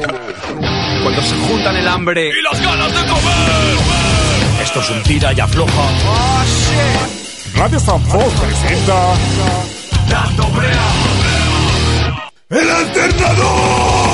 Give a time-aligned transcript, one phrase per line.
[0.00, 4.62] Cuando se juntan el hambre y las ganas de comer.
[4.62, 5.82] Esto es un tira y afloja.
[7.54, 9.14] Radio Sanford presenta
[10.08, 10.88] Dando brea.
[12.50, 14.11] El alternador.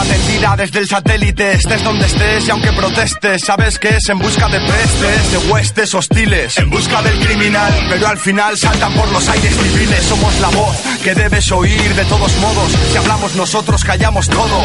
[0.00, 3.88] Vemos tu ropa tendida desde el satélite, estés donde estés y aunque protestes, sabes que
[3.88, 8.56] es en busca de pestes, de huestes hostiles, en busca del criminal, pero al final
[8.56, 12.96] saltan por los aires civiles, somos la voz que debes oír de todos modos, si
[12.96, 14.62] hablamos nosotros callamos todo,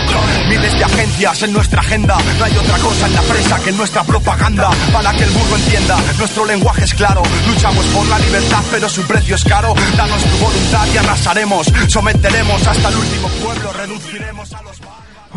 [0.48, 4.04] miles de agencias en nuestra agenda, no hay otra cosa en la presa que nuestra
[4.04, 8.90] propaganda, para que el burro entienda, nuestro lenguaje es claro, luchamos por la libertad pero
[8.90, 14.54] su precio es caro, danos tu voluntad y arrasaremos, someteremos hasta el último pueblo, reduciremos
[14.54, 14.76] a los...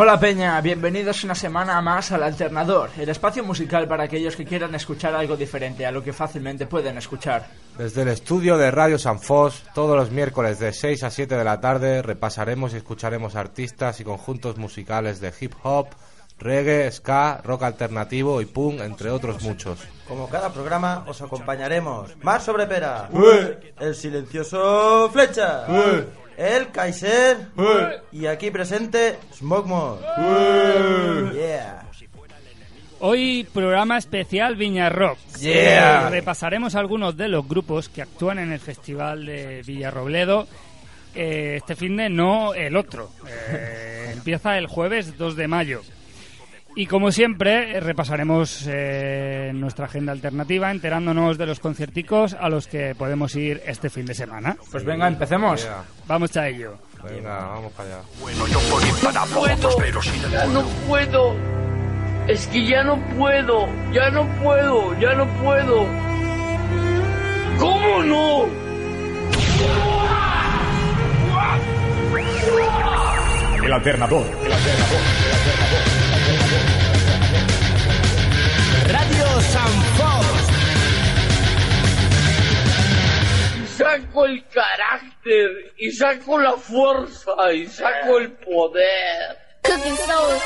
[0.00, 4.72] Hola Peña, bienvenidos una semana más al Alternador, el espacio musical para aquellos que quieran
[4.76, 7.48] escuchar algo diferente a lo que fácilmente pueden escuchar.
[7.76, 11.42] Desde el estudio de Radio San Fos, todos los miércoles de 6 a 7 de
[11.42, 15.88] la tarde repasaremos y escucharemos artistas y conjuntos musicales de hip hop,
[16.38, 19.80] reggae, ska, rock alternativo y punk, entre otros muchos.
[20.06, 23.10] Como cada programa os acompañaremos Mar sobre Pera,
[23.80, 25.66] el silencioso Flecha,
[26.38, 27.36] el Kaiser
[28.12, 30.00] y aquí presente Smokemore.
[31.34, 31.84] Yeah.
[33.00, 35.18] Hoy programa especial Viña Rock.
[35.40, 36.08] Yeah.
[36.10, 40.46] Repasaremos algunos de los grupos que actúan en el Festival de Villarrobledo.
[41.14, 43.10] eh, este fin de no el otro.
[43.26, 45.82] Eh, empieza el jueves 2 de mayo.
[46.78, 52.68] Y como siempre, eh, repasaremos eh, nuestra agenda alternativa, enterándonos de los concierticos a los
[52.68, 54.56] que podemos ir este fin de semana.
[54.70, 55.64] Pues venga, empecemos.
[55.64, 55.82] Yeah.
[56.06, 56.78] Vamos a ello.
[57.02, 58.02] Venga, vamos para allá.
[58.20, 59.24] Bueno, yo por ir para
[59.76, 61.34] pero sin el Ya no puedo.
[62.28, 63.66] Es que ya no puedo.
[63.92, 65.00] Ya no puedo.
[65.00, 65.84] Ya no puedo.
[67.58, 68.44] ¿Cómo no?
[73.64, 74.26] El alternador.
[74.44, 76.07] El alternador.
[78.92, 80.38] Radio Sanford.
[83.76, 85.74] Saco el carácter.
[85.78, 87.52] Y saco la fuerza.
[87.52, 89.38] Y saco el poder.
[89.62, 90.38] Cooking soul.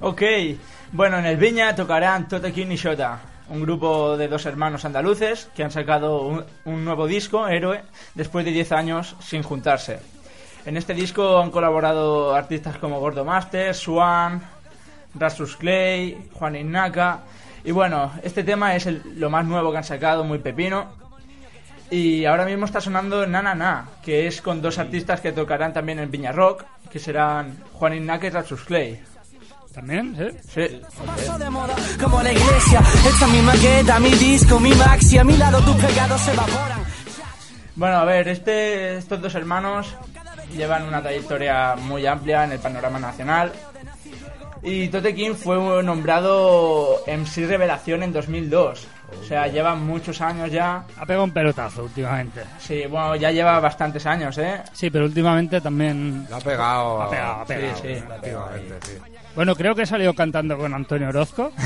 [0.00, 0.22] Ok,
[0.92, 5.64] bueno, en el Viña tocarán Totequín y Shota, un grupo de dos hermanos andaluces que
[5.64, 7.82] han sacado un, un nuevo disco, Héroe,
[8.14, 10.00] después de 10 años sin juntarse.
[10.66, 14.42] En este disco han colaborado artistas como Gordo Master, Swan,
[15.14, 17.20] Rastus Clay, Juan Innaka.
[17.64, 20.86] Y bueno, este tema es el- lo más nuevo que han sacado, muy pepino.
[21.90, 25.72] Y ahora mismo está sonando Na Na Na, que es con dos artistas que tocarán
[25.72, 29.00] también en Viña Rock, que serán Juan Innaka y Rastus Clay.
[29.78, 30.16] ¿También?
[30.16, 30.68] ¿Sí?
[30.68, 30.80] Sí.
[31.06, 32.80] Paso de moda como la iglesia.
[32.80, 35.18] Esta es mi maqueta, mi disco, mi maxi.
[35.18, 36.80] A mi lado tus pegados se evaporan.
[37.76, 39.94] Bueno, a ver, este, estos dos hermanos
[40.56, 43.52] llevan una trayectoria muy amplia en el panorama nacional.
[44.64, 48.88] Y Tote King fue nombrado MC Revelación en 2002.
[49.22, 50.84] O sea, lleva muchos años ya.
[50.96, 52.42] Ha pegado un pelotazo últimamente.
[52.58, 54.60] Sí, bueno, ya lleva bastantes años, ¿eh?
[54.72, 56.26] Sí, pero últimamente también...
[56.28, 57.02] La ha pegado.
[57.02, 57.76] Ha pegado, ha pegado.
[57.76, 58.04] Sí, sí.
[58.12, 59.17] Últimamente, sí.
[59.38, 61.52] Bueno, creo que salió cantando con Antonio Orozco.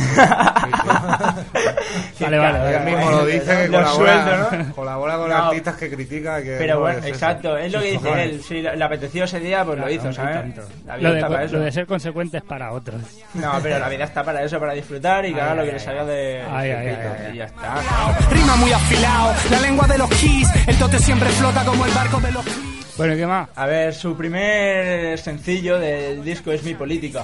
[2.20, 2.76] vale, vale.
[2.76, 4.74] Él mismo lo dice que colabora, ¿no?
[4.74, 5.36] colabora con No.
[5.36, 6.42] artistas que critica.
[6.42, 7.14] Que Pero no bueno, es eso.
[7.14, 8.28] exacto, es lo que dice Joder.
[8.28, 8.42] él.
[8.42, 10.34] Si le apeteció ese día, pues lo hizo, ¿sabes?
[10.34, 10.62] tanto.
[10.86, 11.56] La vida Lo de, está para eso.
[11.56, 13.00] lo de ser consecuente es para otros.
[13.32, 15.78] No, pero la vida está para eso, para disfrutar y que haga lo que le
[15.80, 16.42] salga de.
[16.50, 17.30] Ay, ay.
[17.32, 17.74] Y ya está.
[18.30, 20.46] Rima muy afilado, la lengua de los keys.
[20.66, 22.44] El tote siempre flota como el barco de los
[22.98, 23.48] Bueno, ¿qué más?
[23.56, 27.22] A ver, su primer sencillo del disco es Mi Política.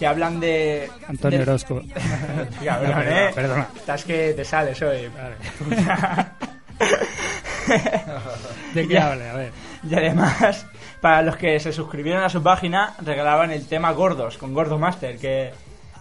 [0.00, 0.90] Que hablan de.
[1.06, 1.82] Antonio de- Orozco.
[2.64, 3.30] Cabrón, No, ¿eh?
[3.34, 3.68] perdona.
[3.76, 5.10] Estás que te sales hoy.
[8.74, 9.28] ¿De qué hable?
[9.28, 9.52] A ver.
[9.88, 10.66] Y además,
[11.02, 15.18] para los que se suscribieron a su página, regalaban el tema Gordos, con Gordo Master,
[15.18, 15.50] que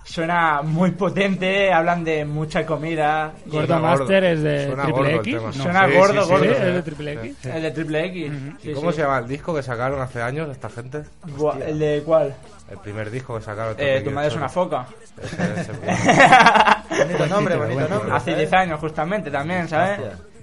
[0.06, 3.34] suena muy potente, hablan de mucha comida.
[3.46, 5.38] Gordo Master es de Suena Triple X.
[5.52, 6.44] Suena Sí, gordo, sí, sí, gordo.
[6.46, 7.38] Sí, es de Triple X.
[7.42, 7.50] Sí.
[7.54, 8.32] El de Triple X.
[8.64, 8.96] ¿Y Sí, cómo sí.
[8.96, 11.04] se llama el disco que sacaron hace años esta gente?
[11.38, 12.34] Buah, ¿El de cuál?
[12.70, 13.76] El primer disco que sacaron.
[13.78, 14.86] Eh, tu madre es una foca.
[15.22, 15.72] Ese- ese-
[17.04, 18.12] Bonito nombre, bonito nombre.
[18.12, 20.00] Hace 10 años justamente también, ¿sabes?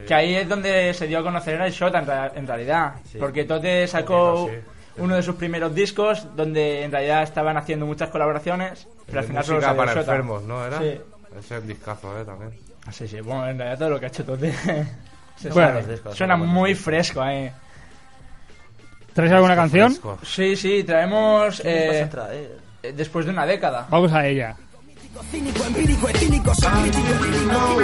[0.07, 2.95] Que ahí es donde se dio a conocer el Shota en, realidad.
[3.19, 4.51] Porque Tote sacó
[4.99, 9.45] uno de sus primeros discos donde en realidad estaban haciendo muchas colaboraciones, pero al final
[9.45, 10.13] solo salió para Shota.
[10.13, 10.65] enfermos, ¿no?
[10.67, 10.79] ¿Era?
[10.79, 11.01] Sí.
[11.39, 12.25] Ese es un discazo, ¿eh?
[12.25, 12.53] También.
[12.87, 14.55] Ah, Sí, sí, bueno, en realidad todo lo que ha hecho Tote
[15.53, 15.81] Bueno,
[16.15, 17.51] suena muy fresco ahí.
[19.17, 19.97] ¿Traes alguna canción?
[20.23, 22.59] Sí, sí, traemos ¿Qué vas a eh, traer?
[22.83, 23.87] eh, después de una década.
[23.89, 24.55] Vamos a ella.
[25.31, 27.81] Cínico, empírico, etílico, soy crítico, lírico.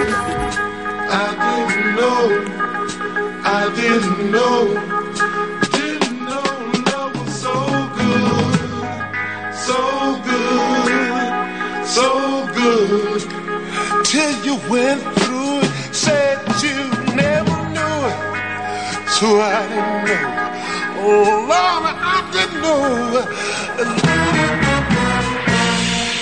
[1.09, 1.25] I
[1.67, 2.29] didn't know,
[3.43, 4.67] I didn't know,
[5.71, 6.43] didn't know
[6.93, 7.55] love was so
[7.97, 8.53] good,
[9.55, 9.79] so
[10.29, 12.07] good, so
[12.53, 13.21] good.
[14.05, 16.77] Till you went through it, said you
[17.15, 18.17] never knew it,
[19.09, 20.42] so I didn't know.
[21.03, 24.02] Lord, I didn't know.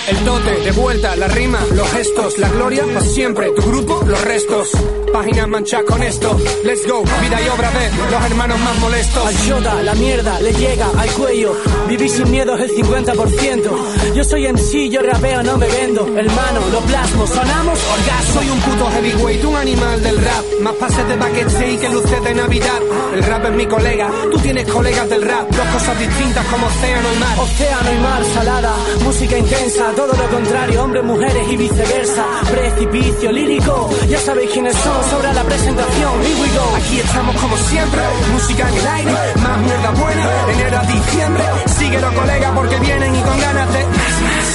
[0.08, 4.20] El tote, de vuelta, la rima, los gestos, la gloria, para siempre, tu grupo, los
[4.24, 4.70] restos.
[5.12, 9.26] Páginas manchadas con esto, let's go, vida y obra de los hermanos más molestos.
[9.26, 11.54] Al Yoda, la mierda le llega al cuello.
[11.88, 14.14] Vivir sin miedo es el 50%.
[14.14, 16.06] Yo soy MC, yo rapeo, no me vendo.
[16.16, 18.34] Hermano, lo plasmo, sonamos orgasmo.
[18.34, 20.44] Soy un puto heavyweight, un animal del rap.
[20.62, 22.80] Más pases de backstage que luces de Navidad.
[23.14, 25.48] El rap es mi colega, tú tienes colegas del rap.
[25.50, 27.38] Dos cosas distintas como océano y mar.
[27.38, 28.74] Océano y mar, salada,
[29.04, 32.24] música intensa, todo lo contrario, hombres, mujeres y viceversa.
[32.50, 36.12] Precipicio lírico, ya sabéis quiénes son, sobra la presentación.
[36.22, 36.76] Here we go.
[36.76, 38.00] Aquí estamos como siempre,
[38.32, 39.12] música en el aire,
[39.42, 41.44] más mierda buena, enero a diciembre.
[41.78, 44.48] Síguelo colega porque vienen y con ganas de más, más.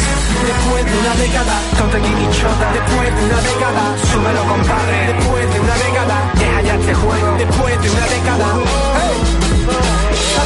[0.48, 2.00] Después de una década, Tonte
[2.38, 5.14] Chota, después de una década, súbelo compadre.
[5.14, 7.36] después de una década, Deja ya este juego.
[7.38, 9.37] después de una década.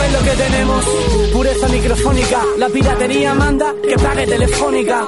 [0.01, 0.86] ¿Sabes lo que tenemos?
[1.31, 5.07] Pureza microfónica, la piratería manda que pague telefónica.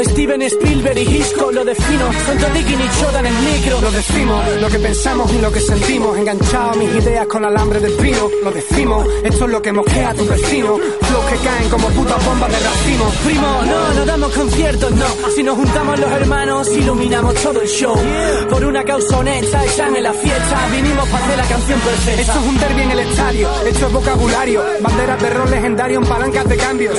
[0.00, 3.80] Steven Spielberg y Hitchcock lo defino, son Totiki y Choda en micro.
[3.80, 7.92] Lo decimos, lo que pensamos y lo que sentimos, enganchado mis ideas con alambre del
[7.94, 8.30] pino.
[8.44, 10.76] Lo decimos, esto es lo que mosquea a tu vecino.
[10.76, 13.12] Flows que caen como putas bombas de racimo.
[13.24, 15.06] Primo, no, no damos conciertos, no.
[15.34, 17.96] Si nos juntamos los hermanos, iluminamos todo el show.
[18.48, 20.68] Por una causa honesta, están en la fiesta.
[20.70, 22.20] Vinimos para hacer la canción perfecta.
[22.20, 23.92] Esto es un derbi en el estadio, esto es
[24.80, 26.96] Banderas de rol legendario en palancas de cambios.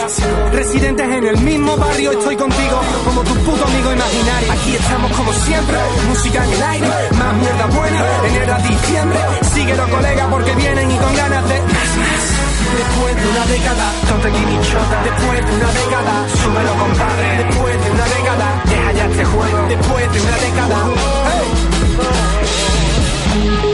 [0.51, 4.51] Residentes en el mismo barrio, estoy contigo como tu puto amigo imaginario.
[4.51, 5.77] Aquí estamos como siempre,
[6.07, 6.87] música en el aire,
[7.17, 9.19] más mierda buena, enero a diciembre.
[9.53, 12.23] Síguelo colega porque vienen y con ganas de más, más.
[12.77, 14.29] Después de una década, Tonte
[14.69, 17.43] Chota, después de una década, súbelo compadre.
[17.45, 19.67] después de una década, Deja ya este juego.
[19.69, 20.77] después de una década.
[23.29, 23.68] Porque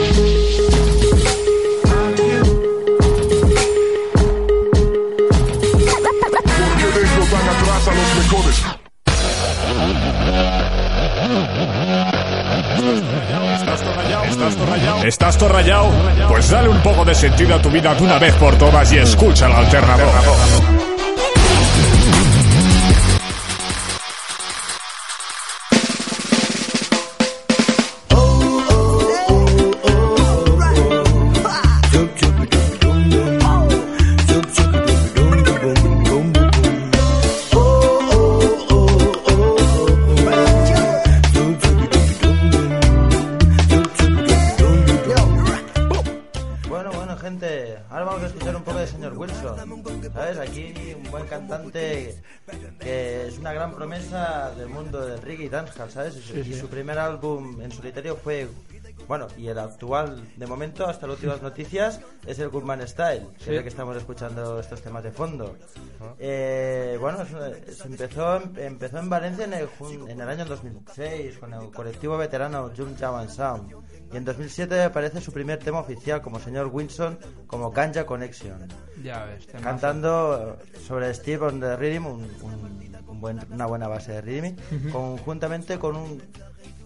[13.56, 15.04] ¿Estás todo rayado?
[15.04, 15.90] ¿Estás todo rayado?
[16.28, 18.98] Pues dale un poco de sentido a tu vida de una vez por todas y
[18.98, 20.95] escucha el alternador.
[56.16, 58.48] Y su, primer álbum en solitario fue,
[59.08, 63.42] bueno, y el actual, de momento, hasta las últimas noticias, es el Goodman Style, que
[63.42, 65.56] es el que estamos escuchando estos temas de fondo.
[66.18, 69.68] Eh, bueno, se empezó, empezó en Valencia en el,
[70.08, 73.74] en el año 2006 con el colectivo veterano Jump Jam and Sound.
[74.12, 78.66] Y en 2007 aparece su primer tema oficial como señor Wilson, como Ganja Connection.
[79.02, 79.64] Ya ves, temazo.
[79.64, 84.90] Cantando sobre Steve on the Rhythm, un- un- un buen- una buena base de rhythm,
[84.92, 86.22] conjuntamente con un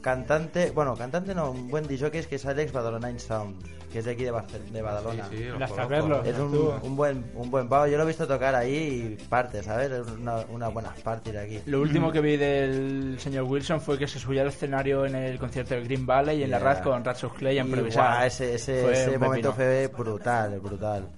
[0.01, 3.63] cantante, bueno, cantante no, un buen DJ es que es Alex Badalona Sound,
[3.93, 5.29] que es de aquí de, Barcel- de Badalona.
[5.29, 6.23] Sí, sí, lo.
[6.25, 9.63] Es un, un buen un buen pavo, yo lo he visto tocar ahí y parte,
[9.63, 9.91] ¿sabes?
[9.91, 11.61] Es una, una buena parte de aquí.
[11.67, 15.39] Lo último que vi del señor Wilson fue que se subió al escenario en el
[15.39, 16.59] concierto de Green Valley y en la.
[16.61, 18.27] RAD con Ratchet Clay a improvisar.
[18.27, 19.55] ese ese, Fue ese un momento pepino.
[19.55, 21.09] fue brutal, brutal.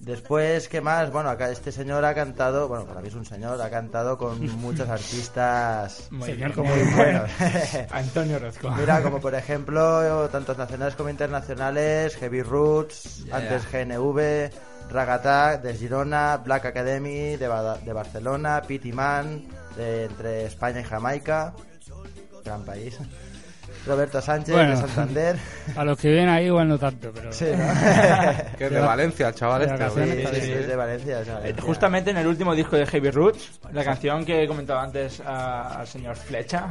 [0.00, 1.10] Después, ¿qué más?
[1.10, 4.38] Bueno, acá este señor ha cantado, bueno, para mí es un señor, ha cantado con
[4.60, 6.52] muchos artistas Muy Señor bien.
[6.52, 7.30] como muy buenos.
[7.90, 8.70] Antonio Rozco.
[8.72, 13.36] Mira, como por ejemplo, tantos nacionales como internacionales, Heavy Roots, Yeah.
[13.38, 14.50] antes GNV,
[14.90, 20.84] Ragatak de Girona, Black Academy de, Bada- de Barcelona, Pity Man de entre España y
[20.84, 21.54] Jamaica,
[22.44, 22.98] gran país.
[23.86, 24.70] Roberto Sánchez Bueno.
[24.70, 25.36] de Santander.
[25.76, 27.32] A los que vienen ahí igual no tanto, pero...
[27.32, 27.64] Sí, ¿no?
[28.58, 29.90] Que es de Valencia, chaval este.
[29.90, 30.52] Sí, sí, sí, sí.
[30.52, 31.54] es de Valencia, es de Eh.
[31.60, 35.86] Justamente en el último disco de Heavy Roots, la canción que comentaba antes a- al
[35.86, 36.66] señor Flecha,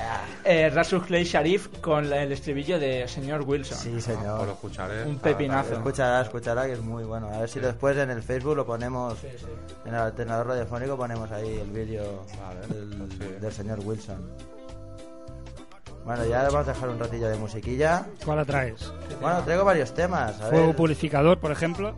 [0.44, 3.78] eh, Russell Clay Sharif con la- el estribillo de señor Wilson.
[3.78, 4.48] Sí, Pues lo señor.
[4.48, 5.04] escucharé.
[5.04, 5.74] Un pepinazo.
[5.74, 7.28] Escuchará, escuchará, que es muy bueno.
[7.32, 9.16] A ver si después en el Facebook lo ponemos,
[9.84, 12.24] en el alternador radiofónico ponemos ahí el vídeo
[12.68, 13.34] del, pues sí.
[13.40, 14.18] del señor Wilson.
[16.08, 18.06] Bueno, ya vamos a dejar un ratillo de musiquilla.
[18.24, 18.90] ¿Cuál la traes?
[19.20, 20.40] Bueno, traigo varios temas.
[20.40, 20.76] A Fuego ver.
[20.76, 21.94] purificador, por ejemplo.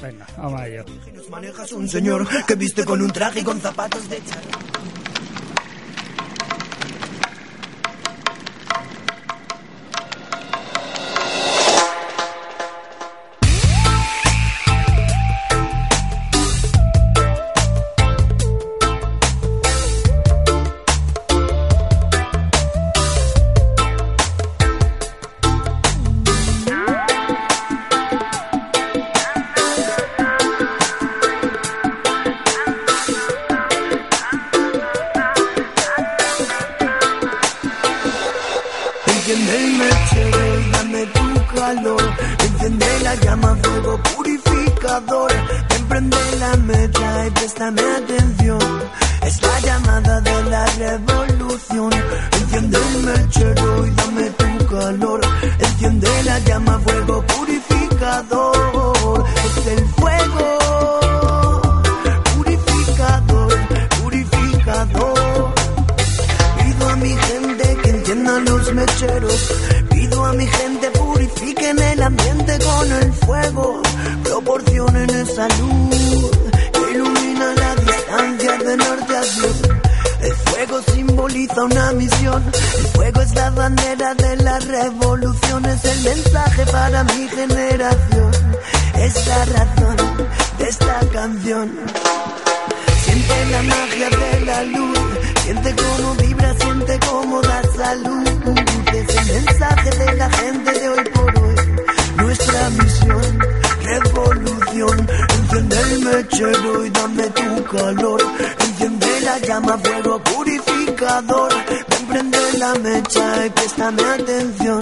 [0.00, 0.82] Venga, vamos a ello.
[1.30, 5.03] Manejas un señor que viste con un traje y con zapatos de charro.
[41.74, 42.02] Calor.
[42.38, 45.32] Enciende la llama, fuego purificador.
[45.68, 47.82] Ven, prende la mecha y préstame
[82.24, 85.66] El fuego es la bandera de la revolución.
[85.66, 88.30] Es el mensaje para mi generación.
[88.96, 89.96] Es la razón
[90.58, 91.70] de esta canción.
[93.04, 94.98] Siente la magia de la luz,
[95.44, 98.26] siente cómo vibra, siente cómo da salud.
[98.94, 101.56] Es el mensaje de la gente de hoy por hoy.
[102.16, 103.38] Nuestra misión,
[103.82, 105.08] revolución.
[105.28, 108.22] Enciende el mechero y dame tu calor.
[108.60, 110.22] Enciende la llama, fuego
[110.96, 114.80] Ven, prende la mecha y préstame atención.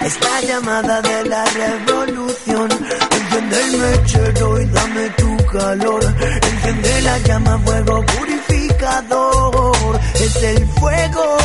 [0.00, 2.70] Esta llamada de la revolución.
[2.70, 6.02] Enciende el mechero y dame tu calor.
[6.04, 10.00] Enciende la llama, fuego purificador.
[10.14, 11.36] Es el fuego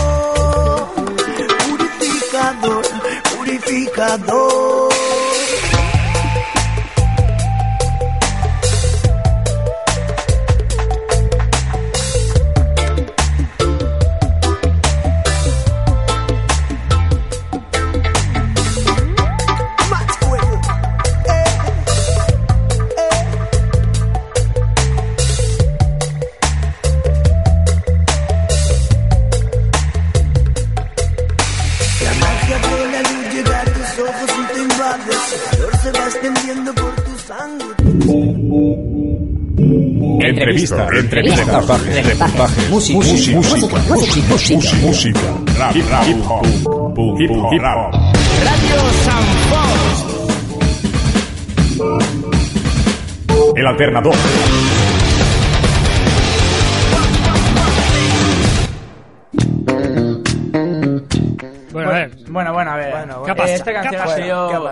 [1.67, 2.85] purificador,
[3.35, 4.96] purificador.
[34.97, 37.67] El calor se va extendiendo por tu sangre.
[40.27, 45.19] Entrevista, entrevista, reportajes, música, música, música, música, música,
[45.57, 46.45] rap, rap, hip hop,
[47.19, 47.93] hip hop, rap.
[48.43, 49.23] Radio San
[53.55, 54.15] El alternador.
[61.83, 62.11] Bueno, a ver.
[62.29, 62.91] Bueno, bueno, a ver.
[62.91, 63.53] Bueno, ¿Qué Eh?
[63.55, 64.15] Esta canción ¿Qué ha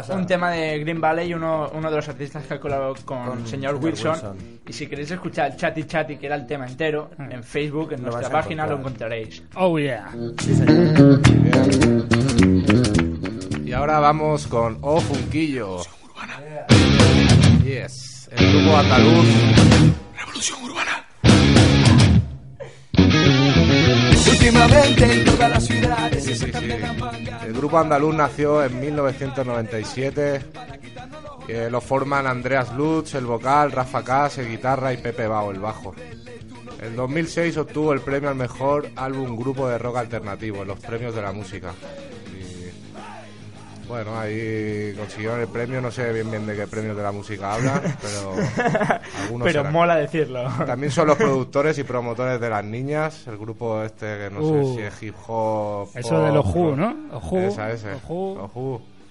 [0.03, 2.95] sido un tema de Green Valley y uno, uno de los artistas que ha colaborado
[3.05, 4.11] con, Con señor señor Wilson.
[4.13, 4.37] Wilson.
[4.67, 8.11] Y si queréis escuchar Chatty Chatty, que era el tema entero, en Facebook, en Lo
[8.11, 9.13] nuestra página, lo encontrar.
[9.13, 9.43] encontraréis.
[9.55, 10.09] Oh, yeah.
[10.39, 11.21] Sí, señor.
[13.63, 15.77] Y ahora vamos con O Funquillo.
[17.63, 18.29] Yes.
[18.35, 19.27] El grupo Andaluz.
[20.17, 20.94] Revolución urbana.
[24.27, 26.23] Últimamente en todas las ciudades.
[26.23, 26.69] Sí, sí, sí.
[27.45, 30.41] El grupo andaluz nació en 1997.
[31.47, 35.59] que lo forman Andreas Lutz, el vocal, Rafa Cas, el guitarra y Pepe Bao, el
[35.59, 35.93] bajo.
[36.81, 41.15] En 2006 obtuvo el premio al mejor álbum grupo de rock alternativo en los premios
[41.15, 41.73] de la música.
[43.87, 47.53] Bueno, ahí consiguieron el premio, no sé bien bien de qué premios de la música
[47.53, 48.31] hablan, pero
[49.23, 49.73] algunos Pero serán.
[49.73, 50.43] mola decirlo.
[50.65, 54.75] También son los productores y promotores de Las Niñas, el grupo este que no Uh.
[54.75, 55.89] sé si es hip hop.
[55.95, 56.95] Eso de los pop, Who, ¿no?
[57.13, 57.89] Ojú, Esa, ese.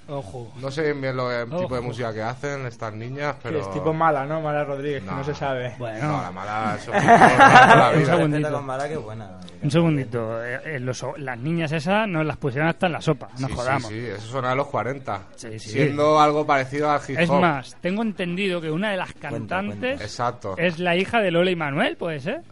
[0.07, 0.53] Ojo.
[0.61, 3.61] No sé bien lo el tipo de música que hacen estas niñas, pero.
[3.61, 4.41] es tipo mala, ¿no?
[4.43, 5.75] Mala Rodríguez, que no se sabe.
[5.79, 6.09] Bueno.
[6.13, 8.15] No, la mala son la Un vida.
[8.17, 8.63] segundito.
[8.63, 9.31] Mara, qué buena.
[9.63, 10.45] Un segundito.
[10.45, 13.29] eh, eh, los- las niñas esas nos las pusieron hasta en la sopa.
[13.39, 13.89] No Sí, sí, jodamos.
[13.89, 15.23] Sí, eso suena a los 40.
[15.37, 15.71] Sí, sí.
[15.71, 17.23] Siendo algo parecido al hip hop.
[17.23, 20.55] Es más, tengo entendido que una de las cantantes Exacto.
[20.59, 22.43] es la hija de Lola y Manuel, ¿puede ser?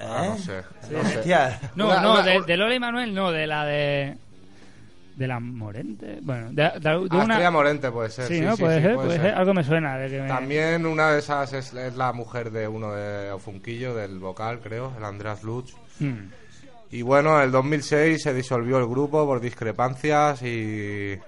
[0.00, 0.62] Ah, no sé.
[0.82, 0.94] Sí.
[0.94, 1.58] No, sé.
[1.74, 4.16] No, no, de, de Lola y Manuel no, de la de...
[5.18, 6.18] De la Morente.
[6.22, 7.50] Bueno, de, de- de Ah, una...
[7.50, 8.26] Morente puede ser.
[8.28, 8.54] Sí, Sí, ¿no?
[8.56, 9.30] sí, puede, sí, ser, puede puede ser.
[9.30, 9.38] ser.
[9.38, 10.28] Algo me suena de que me...
[10.28, 14.92] También una de esas es, es la mujer de uno de Ofunquillo, del vocal, creo,
[14.96, 15.74] el Andreas Lutz.
[15.98, 16.30] Hmm.
[16.90, 21.18] Y bueno, en el 2006 se disolvió el grupo por discrepancias y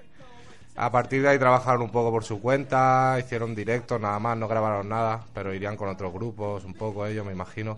[0.77, 4.47] a partir de ahí trabajaron un poco por su cuenta, hicieron directos nada más, no
[4.47, 7.77] grabaron nada, pero irían con otros grupos un poco ellos, me imagino.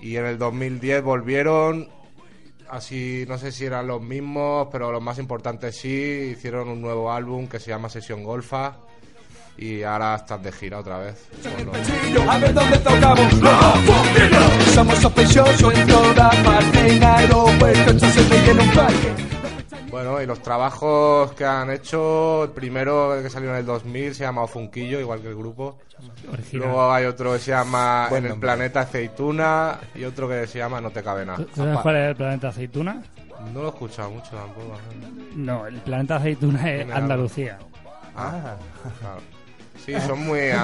[0.00, 1.88] Y en el 2010 volvieron,
[2.74, 7.10] así no sé si eran los mismos, pero los más importantes sí, hicieron un nuevo
[7.12, 8.76] álbum que se llama Sesión Golfa
[9.56, 11.28] y ahora están de gira otra vez.
[11.64, 13.34] los- A ver dónde tocamos.
[14.74, 16.96] Somos sospechosos en toda parte.
[16.96, 19.33] En aeropuerto, esto se rellena un parque.
[19.94, 24.24] Bueno, y los trabajos que han hecho, el primero que salió en el 2000 se
[24.24, 25.78] llama Ofunquillo, igual que el grupo.
[26.32, 26.66] Original.
[26.66, 28.48] Luego hay otro que se llama Buen En el nombre.
[28.48, 31.38] planeta aceituna y otro que se llama No te cabe nada.
[31.38, 33.04] ¿Tú sabes cuál es el planeta aceituna?
[33.52, 34.76] No lo he escuchado mucho tampoco.
[35.36, 36.92] No, el planeta aceituna es Tiene.
[36.92, 37.58] Andalucía.
[38.16, 38.56] Ah,
[38.98, 39.20] claro.
[39.86, 40.38] Sí, son muy...
[40.42, 40.54] eh,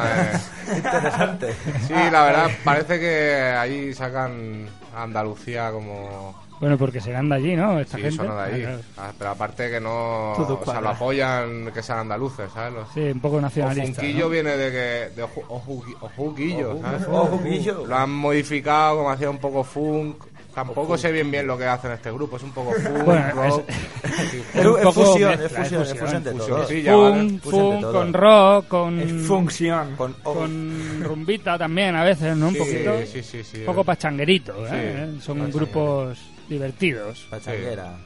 [0.75, 1.55] Interesante.
[1.87, 6.50] Sí, la verdad, parece que ahí sacan a Andalucía como...
[6.61, 7.81] Bueno, porque serán de allí, ¿no?
[7.81, 8.17] Esta Sí, gente.
[8.19, 8.63] son de ahí.
[8.63, 8.81] Ah, claro.
[8.99, 10.33] Ah, Pero aparte que no...
[10.33, 12.75] O sea, lo apoyan que sean andaluces, ¿sabes?
[12.75, 14.01] Los- Sí, un poco nacionalista.
[14.03, 14.29] Ofunquillo ¿no?
[14.31, 15.17] viene de que...
[15.17, 17.07] De oju- oju- ojuquillo, Oju- ¿sabes?
[17.11, 17.87] ojuquillo.
[17.87, 20.23] Lo han modificado como hacía un poco funk.
[20.55, 22.37] Tampoco sé bien bien lo que hacen este grupo.
[22.37, 23.63] Es un poco funk, Bueno, rock.
[23.69, 26.57] Es, un es poco fusión, mezcla, es fusión, es fusión de fusión.
[26.59, 26.67] todo.
[26.67, 27.39] Sí, ya vale.
[27.39, 29.01] Funk, con rock, con...
[29.01, 29.97] Es función.
[29.97, 32.49] Con, oh, con rumbita también a veces, ¿no?
[32.49, 32.93] Un Sí, poquito.
[33.07, 33.61] sí, sí, sí.
[33.61, 34.69] Un poco pachanguerito, ¿eh?
[34.69, 35.09] Sí, ¿eh?
[35.23, 36.19] Son grupos
[36.51, 37.27] divertidos.
[37.31, 37.97] pachanguera.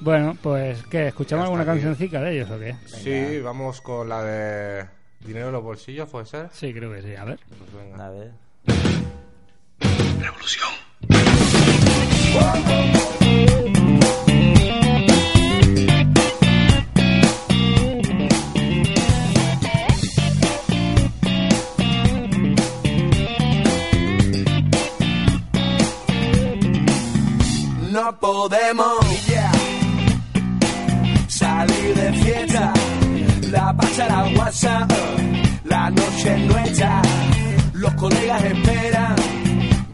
[0.00, 1.06] Bueno, pues, ¿qué?
[1.08, 1.70] ¿Escuchamos alguna aquí.
[1.70, 2.74] cancioncica de ellos o qué?
[2.86, 4.86] Sí, vamos con la de
[5.20, 6.48] Dinero en los bolsillos, ¿puede ser?
[6.52, 7.14] Sí, creo que sí.
[7.14, 7.38] A ver.
[7.48, 8.06] Pues venga.
[8.06, 8.32] A ver.
[12.94, 13.01] No
[28.42, 28.98] podemos.
[31.28, 32.72] Salir de fiesta,
[33.50, 34.90] la pasará WhatsApp,
[35.64, 37.02] la noche es nuestra,
[37.72, 39.16] los colegas esperan,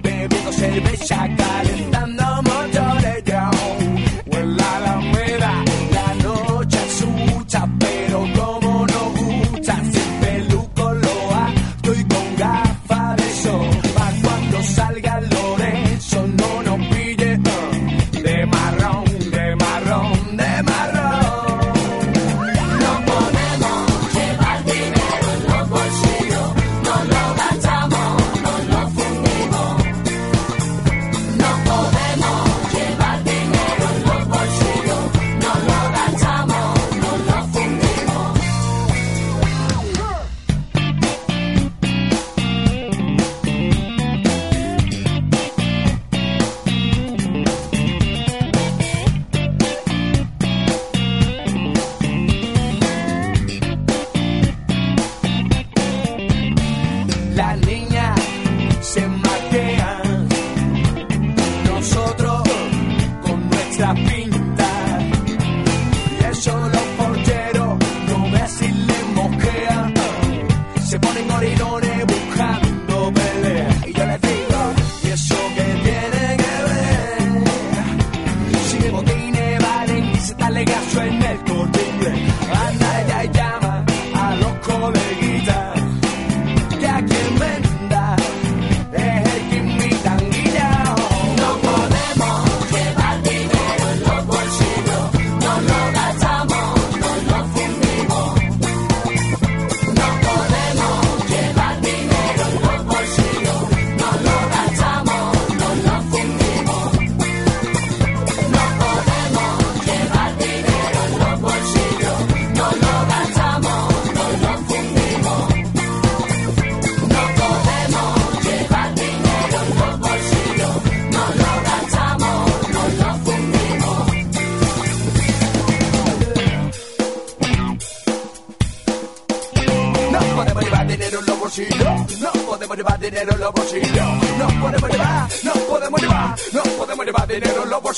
[0.02, 2.27] bebiendo cerveza, calentando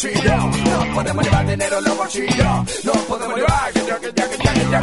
[0.00, 0.58] bolsillos.
[0.64, 2.84] Nos podemos llevar dinero en los bolsillos.
[2.84, 4.80] Nos podemos llevar, que que que que que ya.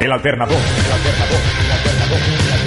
[0.00, 0.56] El alternador.
[0.56, 1.40] El alternador.
[1.64, 2.63] El alternador.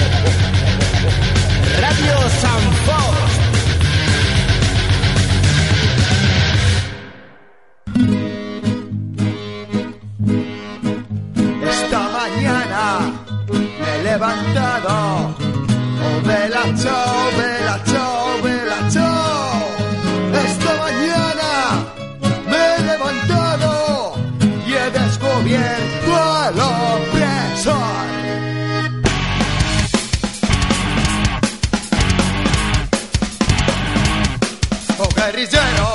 [35.27, 35.91] Guerrillero,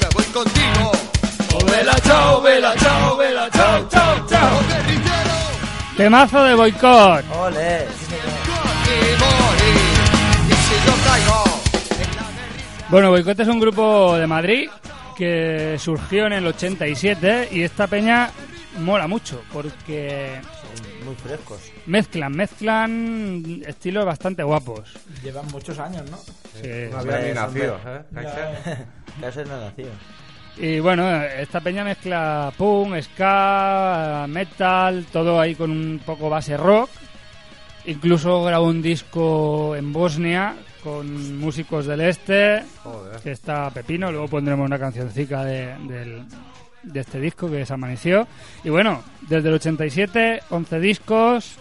[0.00, 0.92] me voy contigo.
[1.54, 4.56] Oh, vela, chao, vela, chao, vela, chao, chao, chao.
[4.56, 5.96] Oh, guerrillero.
[5.96, 7.24] Temazo de boicot.
[7.32, 7.86] Ole.
[10.48, 11.44] Y si yo caigo,
[12.88, 14.70] Bueno, Boicot es un grupo de Madrid
[15.16, 18.30] que surgió en el 87 y esta peña
[18.78, 20.40] mola mucho porque
[21.04, 21.60] Muy frescos.
[21.86, 24.94] mezclan, mezclan estilos bastante guapos.
[25.22, 26.16] Llevan muchos años, ¿no?
[26.16, 26.68] Sí.
[26.90, 27.78] No había ni nacido.
[27.86, 28.02] ¿eh?
[29.20, 29.86] Kaiser no nació.
[30.56, 36.90] Y bueno, esta peña mezcla punk, ska, metal, todo ahí con un poco base rock.
[37.86, 43.20] Incluso grabó un disco en Bosnia con músicos del este, Joder.
[43.20, 44.10] que está Pepino.
[44.10, 46.24] Luego pondremos una cancioncica de, del-
[46.92, 48.26] de este disco que es Amaneció.
[48.64, 51.56] Y bueno, desde el 87, 11 discos,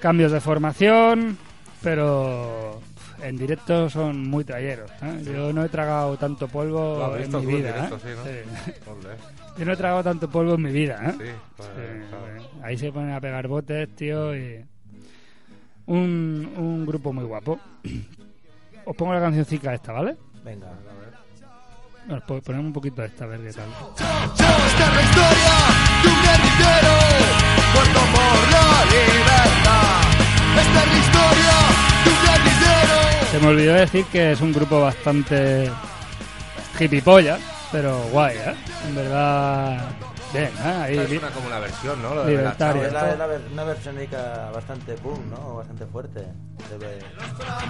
[0.00, 1.38] cambios de formación,
[1.82, 2.80] pero
[3.22, 4.90] en directo son muy talleros.
[5.02, 5.22] ¿eh?
[5.24, 7.72] Yo no he tragado tanto polvo has en mi vida.
[7.72, 8.00] directo, ¿eh?
[8.02, 8.24] sí, ¿no?
[9.02, 9.08] Sí.
[9.58, 11.12] Yo no he tragado tanto polvo en mi vida, ¿eh?
[11.12, 12.50] Sí, pues, Sí, claro.
[12.62, 14.64] Ahí se ponen a pegar botes, tío, y...
[15.86, 17.60] Un, un grupo muy guapo.
[18.84, 20.16] Os pongo la cancioncica esta, ¿vale?
[20.44, 20.68] Venga.
[22.08, 23.64] Nos po- ponemos un poquito de esta, a ver qué tal.
[23.68, 25.56] esta es la historia
[26.02, 26.94] de un guerrillero
[27.74, 30.00] muerto por la libertad.
[30.62, 31.56] Esta es la historia
[32.04, 33.30] de un guerrillero.
[33.32, 35.70] Se me olvidó decir que es un grupo bastante
[36.78, 37.02] hippie
[37.72, 38.54] pero guay, ¿eh?
[38.88, 39.88] En verdad,
[40.32, 40.50] bien, ¿eh?
[40.64, 42.14] Ahí, Esta li- es una, como una versión, ¿no?
[42.14, 42.82] Lo de Libertario.
[42.82, 43.18] Bella Es la, esto.
[43.18, 45.56] la una versionica bastante punk, ¿no?
[45.56, 46.20] Bastante fuerte.
[46.70, 46.98] Debe-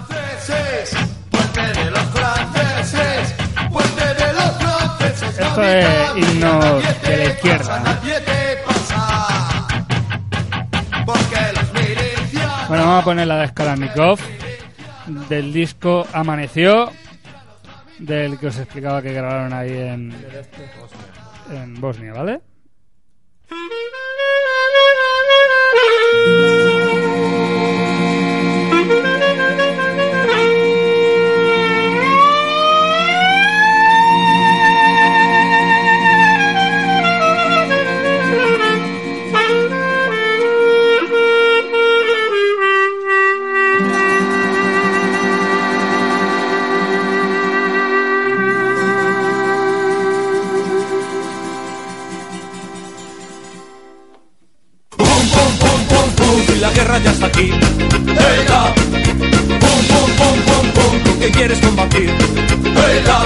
[0.07, 0.97] Franceses,
[1.31, 3.35] puente de los franceses,
[3.71, 5.39] puente de los franceses.
[5.39, 6.59] Esto es himno
[7.03, 7.99] de la izquierda, los.
[12.67, 14.19] Bueno, vamos a poner la de Skalanikov
[15.29, 16.91] del disco Amaneció,
[17.99, 20.11] del que os explicaba que grabaron ahí en,
[21.51, 22.41] en Bosnia, ¿vale?
[57.37, 57.51] aquí.
[59.59, 62.11] Pum, pum, pum, pum, pum, ¿con qué quieres combatir?
[62.63, 63.19] Venga,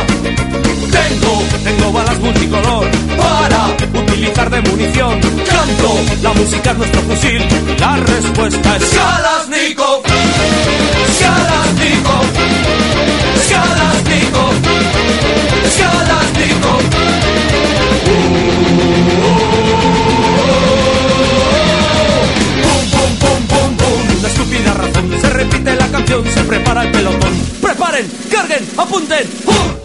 [0.92, 3.68] tengo, tengo balas multicolor para
[4.02, 5.20] utilizar de munición.
[5.48, 7.42] Canto, la música es nuestro fusil,
[7.80, 8.84] la respuesta es.
[8.90, 10.81] Kalashnikov.
[26.02, 27.34] Canción, se prepara el pelotón.
[27.62, 29.28] Preparen, carguen, apunten.
[29.46, 29.81] Un,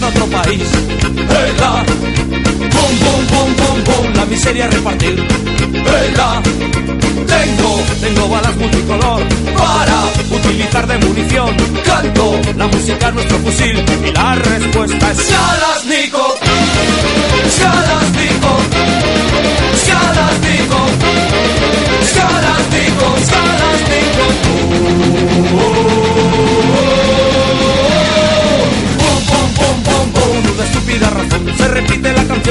[0.00, 0.62] a otro país.
[1.14, 1.84] Venga,
[2.70, 5.16] pum, pum, pum, pum, pum, la miseria a repartir.
[5.72, 6.42] Venga,
[7.26, 9.22] Tengo, tengo balas multicolor
[9.56, 11.56] para utilizar de munición.
[11.84, 15.30] Canto, la música es nuestro fusil y la respuesta es Kalashnikov.
[15.30, 15.91] Kalashnikov.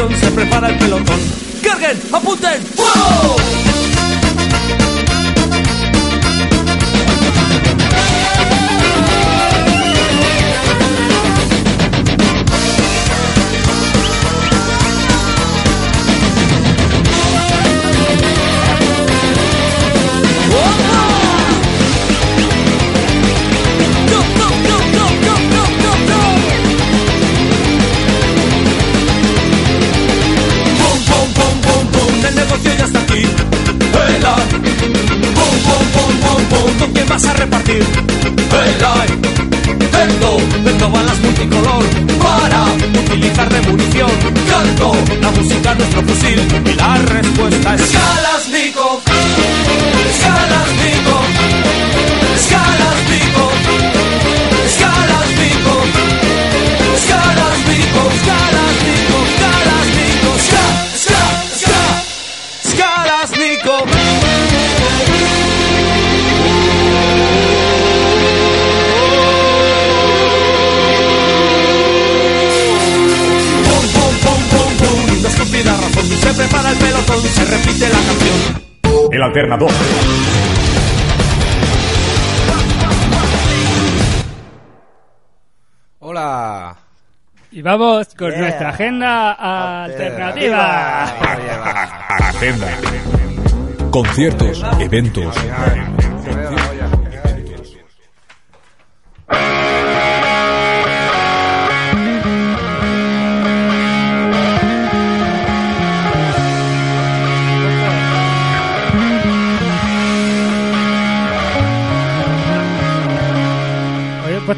[0.10, 1.20] Se prepara el pelotón.
[1.62, 2.00] ¡Carguen!
[2.12, 2.62] ¡Apunten!
[2.76, 3.70] ¡Fuego!
[79.34, 79.72] El alternador.
[86.00, 86.76] Hola.
[87.52, 88.39] Y vamos con Yeah.
[88.41, 91.04] nuestra agenda alternativa.
[92.30, 92.67] Agenda.
[93.91, 95.36] Conciertos, eventos.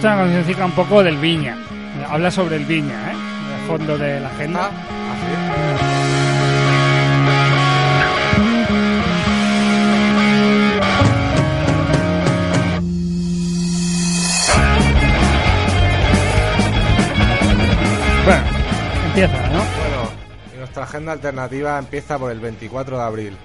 [0.04, 1.56] Una cancioncita un poco del Viña.
[2.10, 3.16] Habla sobre el Viña, ¿eh?
[3.62, 4.70] El fondo de la agenda.
[18.26, 18.44] Bueno,
[19.06, 19.60] empieza, ¿no?
[19.60, 20.12] Bueno,
[20.58, 23.38] nuestra agenda alternativa empieza por el 24 de abril.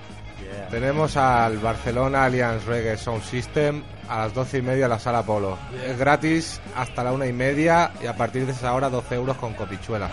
[0.73, 5.23] Tenemos al Barcelona Alliance Reggae Sound System a las 12 y media en la sala
[5.23, 5.59] Polo.
[5.87, 9.37] Es gratis hasta la una y media y a partir de esa hora 12 euros
[9.37, 10.11] con copichuela.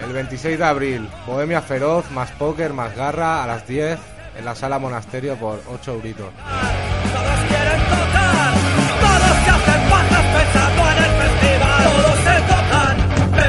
[0.00, 3.98] El 26 de abril, Bohemia Feroz más Póker más Garra a las 10
[4.38, 6.28] en la sala Monasterio por 8 euritos.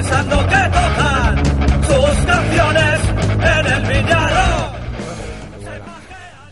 [0.09, 1.45] Pensando que tocan
[1.83, 2.99] sus canciones
[3.41, 4.71] en el Villarro.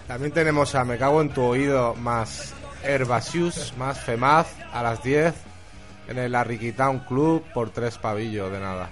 [0.07, 5.33] También tenemos a Me Cago en tu Oído más Herbasius más Femaz a las 10
[6.07, 8.89] en el Arriquitown Club por 3 pavillos de nada.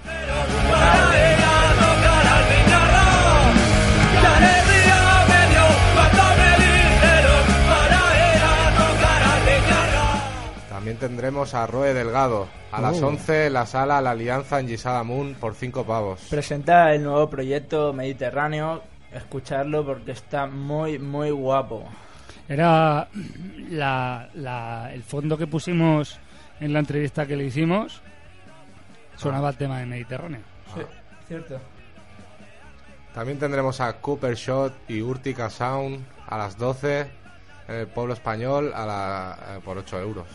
[10.85, 13.07] También tendremos a Roe Delgado a las Oh.
[13.07, 16.21] 11 en la sala La Alianza en Gisada Moon por 5 pavos.
[16.29, 18.83] Presenta el nuevo proyecto Mediterráneo.
[19.11, 21.85] Escucharlo porque está muy, muy guapo.
[22.47, 23.07] Era
[23.71, 26.19] la, la- el fondo que pusimos
[26.59, 28.03] en la entrevista que le hicimos.
[29.15, 30.41] Sonaba el tema de Mediterráneo.
[30.75, 30.81] Sí,
[31.27, 31.59] cierto.
[33.15, 37.09] También tendremos a Cooper Shot y Urtica Sound a las 12 en
[37.67, 40.27] el pueblo español a la, eh, por 8 euros.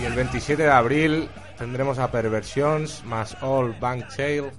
[0.00, 4.50] Y el 27 de abril tendremos a Perversions más All Bank Tail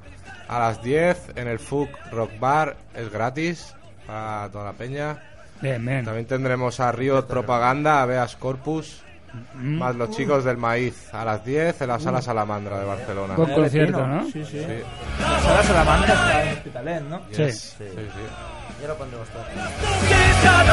[0.47, 2.77] a las 10 en el Fug Rock Bar.
[2.95, 3.75] Es gratis
[4.07, 5.21] para toda la peña.
[5.61, 6.03] Bien, bien.
[6.05, 9.02] También tendremos a Riot Propaganda, a Beas Corpus,
[9.53, 9.77] Mm.
[9.79, 13.33] más los chicos del maíz a las 10 en la sala Salamandra de Barcelona.
[13.35, 14.23] Con concierto, ¿no?
[14.25, 14.59] Sí, sí.
[14.59, 14.83] Sí.
[15.19, 17.21] La sala Salamanca está en Hospitalet, ¿no?
[17.31, 17.51] Sí.
[17.51, 18.03] Sí, sí.
[18.81, 19.43] Ya lo pondremos todo.
[19.43, 20.67] Gritan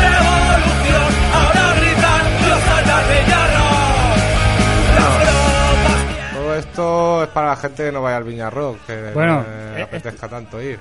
[0.00, 2.84] revolución, ahora gritan tropas
[6.34, 9.76] Todo esto es para la gente que no vaya al Viña Rock, que Bueno, no
[9.76, 10.78] eh, apetezca tanto ir.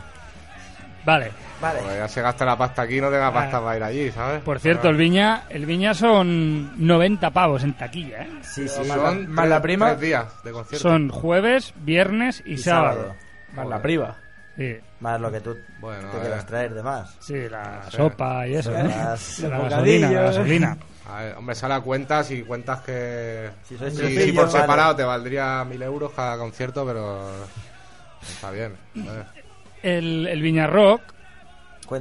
[1.06, 1.32] Vale.
[1.62, 1.80] Vale.
[1.98, 3.62] Ya se gasta la pasta aquí, no tenga pasta Ah.
[3.62, 4.42] para ir allí, ¿sabes?
[4.42, 8.30] Por cierto, el Viña, el Viña son 90 pavos en taquilla, ¿eh?
[8.42, 8.80] Sí, sí.
[8.80, 9.88] Más la- Son más la prima.
[9.90, 10.90] tres días de concierto.
[10.90, 12.96] Son jueves, viernes y, Y sábado.
[13.02, 13.16] sábado.
[13.54, 14.16] Más la priva.
[14.58, 17.16] Sí, Más lo que tú Bueno, te quieras traer de más.
[17.20, 18.74] sí, la sopa y eso.
[18.76, 18.84] ¿eh?
[18.84, 20.78] Las- La gasolina, la gasolina.
[21.08, 23.50] A ver, hombre, sale a cuentas y cuentas que...
[23.68, 24.60] Si sois Sí, sencillos, sí, por vale.
[24.62, 27.30] separado te valdría mil euros cada concierto, pero
[28.22, 28.76] está bien.
[29.08, 29.45] A ver.
[29.86, 30.42] El, el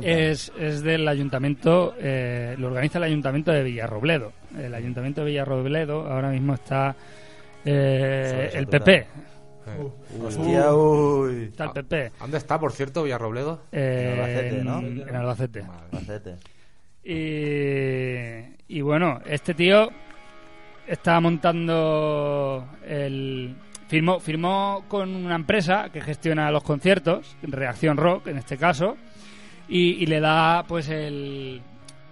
[0.03, 4.33] es, es del ayuntamiento, eh, lo organiza el ayuntamiento de Villarrobledo.
[4.59, 6.97] El ayuntamiento de Villarrobledo ahora mismo está
[7.65, 8.67] eh, el.
[8.67, 9.07] PP.
[9.79, 10.25] Uh.
[10.27, 11.45] Hostia, uy.
[11.45, 12.13] Está el PP.
[12.21, 13.63] ¿Dónde está, por cierto, Villarrobledo?
[13.73, 14.79] eh, En Albacete, ¿no?
[14.81, 15.65] En Albacete.
[15.93, 16.37] Albacete.
[17.05, 19.91] Y, y bueno, este tío
[20.87, 23.55] está montando el...
[23.95, 28.97] Firmó, firmó con una empresa que gestiona los conciertos, Reacción Rock en este caso,
[29.69, 31.63] y, le da pues el,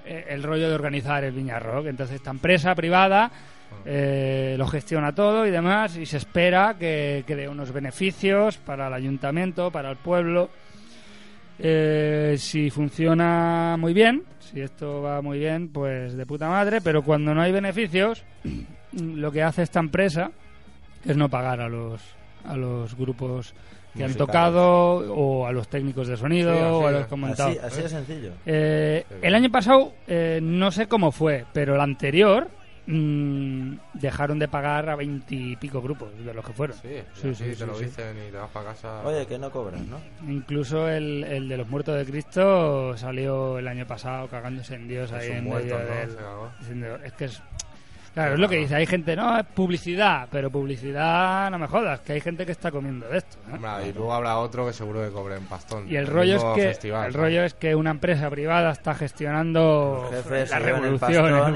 [0.04, 1.86] el rollo de organizar el Viña Rock.
[1.86, 3.32] Entonces esta empresa privada
[3.84, 8.86] eh, lo gestiona todo y demás y se espera que, que dé unos beneficios para
[8.86, 10.50] el ayuntamiento, para el pueblo.
[11.58, 17.02] Eh, si funciona muy bien, si esto va muy bien, pues de puta madre, pero
[17.02, 18.22] cuando no hay beneficios,
[18.92, 20.30] lo que hace esta empresa
[21.04, 22.00] es no pagar a los,
[22.44, 23.54] a los grupos
[23.96, 26.96] que han tocado o a los técnicos de sonido Sí, así o a es.
[26.98, 27.56] los comentados.
[27.58, 28.32] Así, así de sencillo.
[28.46, 32.48] Eh, el año pasado eh, no sé cómo fue, pero el anterior
[32.86, 36.76] mm, dejaron de pagar a veintipico grupos de los que fueron.
[36.78, 37.84] Sí, Sí, sí, sí, te sí, lo sí.
[37.84, 39.02] dicen y te vas para casa.
[39.04, 39.98] Oye, que no cobras, ¿no?
[40.26, 45.12] Incluso el, el de los muertos de Cristo salió el año pasado cagándose en Dios
[45.12, 45.44] ahí Esos en
[46.60, 47.42] diciendo, es que es...
[48.14, 48.74] Claro, es lo que dice.
[48.74, 52.70] Hay gente, no, es publicidad, pero publicidad, no me jodas, que hay gente que está
[52.70, 53.38] comiendo de esto.
[53.48, 53.54] ¿eh?
[53.54, 55.90] Hombre, y luego habrá otro que seguro que cobren pastón.
[55.90, 60.10] Y el rollo es que festival, el rollo es que una empresa privada está gestionando
[60.50, 61.54] la revolución.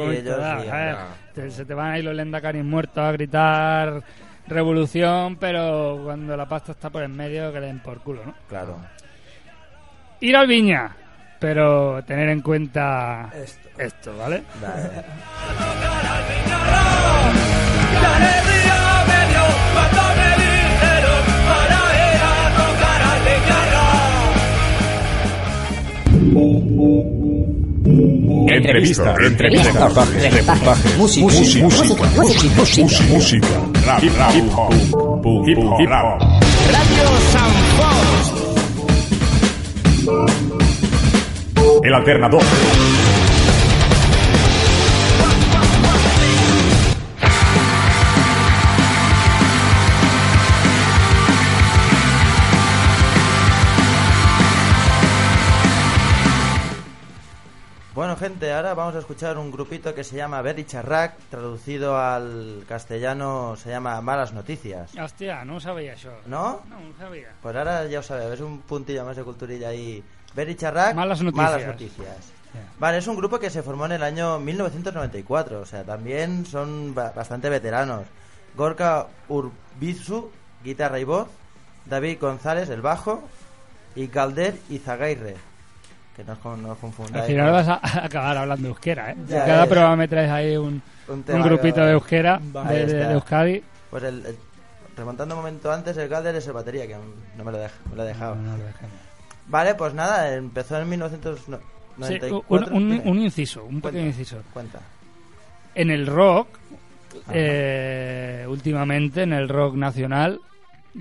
[1.51, 4.03] se te van ahí los lendacaris muertos a gritar
[4.49, 8.35] revolución, pero cuando la pasta está por en medio que le den por culo, ¿no?
[8.49, 8.79] Claro.
[10.21, 10.97] Ir al Viña,
[11.39, 13.31] pero tener en cuenta
[13.77, 14.43] esto, ¿vale?
[14.61, 15.96] Dale.
[28.57, 31.65] Entrevista, entrevista, reportajes, reportajes, música, música,
[32.17, 33.47] música, música,
[33.85, 34.73] rap, rap, hip hop,
[35.47, 36.21] hip hop, rap.
[36.73, 37.51] Radio San
[41.85, 42.43] El alternador.
[58.19, 63.57] Bueno, gente, ahora vamos a escuchar un grupito que se llama Bericharrac, traducido al castellano
[63.57, 64.93] se llama Malas Noticias.
[64.99, 66.11] Hostia, no sabía eso.
[66.25, 66.63] ¿No?
[66.71, 67.29] No, no sabía.
[67.43, 70.03] Pues ahora ya os sabéis, es un puntillo más de culturilla ahí.
[70.35, 71.51] Bericharrac, Malas noticias.
[71.53, 72.17] Malas Noticias.
[72.79, 76.95] Vale, es un grupo que se formó en el año 1994, o sea, también son
[76.95, 78.07] ba- bastante veteranos.
[78.57, 80.31] Gorka Urbizu,
[80.65, 81.29] guitarra y voz,
[81.85, 83.23] David González, el bajo,
[83.95, 85.37] y Calder Izagairre,
[86.17, 87.27] que no os, no os Al confundáis.
[87.27, 89.17] final vas a, acabar hablando euskera, ¿eh?
[89.29, 89.71] Ya, Cada ya.
[89.71, 93.63] prueba me traes ahí un, Un grupito de euskera, de, de- de Euskadi.
[93.91, 94.37] Pues el, el-
[94.97, 96.97] remontando un momento antes, el Calder es el batería, que
[97.37, 98.35] no me lo, deja, me lo he dejado.
[98.35, 98.97] No, no lo dejemos.
[99.49, 102.75] Vale, pues nada, empezó en Sí, 1994.
[102.75, 103.11] un, un- Dime.
[103.11, 104.39] un inciso, un Cuenta, pequeño inciso.
[104.53, 104.81] Cuenta.
[105.75, 106.49] En el rock,
[107.33, 110.41] eh, últimamente, en el rock nacional,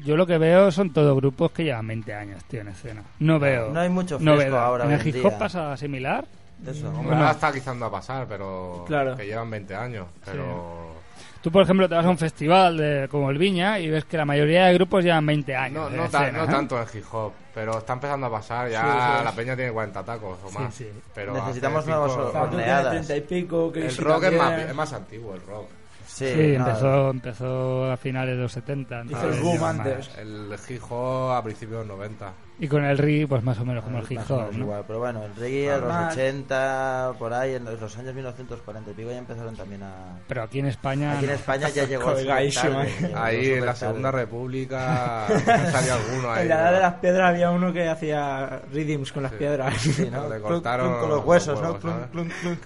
[0.03, 3.01] yo lo que veo son todos grupos que llevan 20 años, tío, en escena.
[3.19, 3.69] No veo.
[3.71, 4.63] no hay mucho fresco novedad.
[4.65, 6.25] ahora ¿En el hip hop pasa similar?
[6.65, 6.87] Eso.
[6.87, 7.17] Hombre, Bueno.
[7.21, 9.15] ahora está quizando a pasar, pero Claro.
[9.15, 10.07] que llevan 20 años.
[10.25, 10.95] Pero
[11.41, 14.17] Tú, por ejemplo, te vas a un festival de, como el Viña y ves que
[14.17, 15.91] la mayoría de grupos llevan 20 años.
[15.91, 16.47] no, no, ta- escena, no ¿eh?
[16.47, 18.67] tanto en hip hop, pero está empezando a pasar.
[18.67, 18.87] Ya Sí,
[19.19, 19.23] sí.
[19.25, 20.73] la peña tiene 40 tacos o Sí, más.
[20.73, 20.89] sí.
[21.13, 22.89] Pero Necesitamos nuevos horneadas.
[22.89, 25.67] treinta y pico, que El sí rock es más, es más antiguo, el rock.
[26.15, 29.03] Sí, Sí, no, empezó, empezó a finales de los 70.
[29.09, 30.09] Hizo el boom antes.
[30.17, 32.33] El hip hop a principios de los 90.
[32.57, 34.63] Y con el reggae, pues más o menos como el hip hop, menos ¿no?
[34.63, 36.11] igual, pero bueno, el reggae a los Normal.
[36.13, 40.19] 80, por ahí, en los los años 1940 y pico ya empezaron también a...
[40.25, 41.11] Pero aquí en España...
[41.17, 41.35] Aquí en no.
[41.35, 42.49] España ya llegó súper ¿eh?
[42.53, 43.79] tarde, llegó Ahí en la tarde.
[43.79, 45.27] Segunda República
[45.69, 46.43] salió alguno ahí.
[46.43, 46.75] En la edad ¿no?
[46.75, 49.37] de las piedras había uno que hacía rhythms con las Sí.
[49.37, 49.73] piedras.
[49.81, 50.29] Sí, ¿no?
[50.29, 51.67] Le cortaron clunk con los los huesos, ¿no?
[51.73, 52.09] huevos, Clunk, ¿sabes?
[52.11, 52.59] clunk, clunk.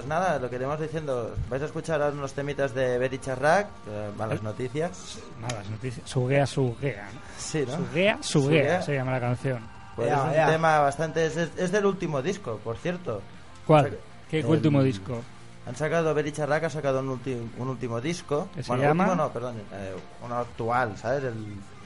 [0.00, 4.42] Que le hemos diciendo, vais a escuchar ahora unos temitas de Betty Charrac, eh, malas
[4.42, 5.18] noticias.
[5.40, 6.08] Malas noticias.
[6.08, 7.08] Suguea, suguea.
[7.38, 7.76] Sí, ¿no?
[7.76, 8.82] Suguea, suguea, Suguea.
[8.82, 9.60] se llama la canción.
[9.96, 10.46] Pues Ya, es un ya.
[10.50, 11.26] tema bastante...
[11.26, 13.20] Es, es del último disco, por cierto.
[13.66, 13.98] ¿Cuál?
[14.30, 15.20] ¿Qué El- último disco?
[15.66, 18.48] Han sacado, Betty Charrac ha sacado un, ulti- un último disco.
[18.54, 19.04] ¿Que se bueno, llama?
[19.04, 21.22] último no, perdón, eh, uno actual, ¿sabes?
[21.24, 21.34] El,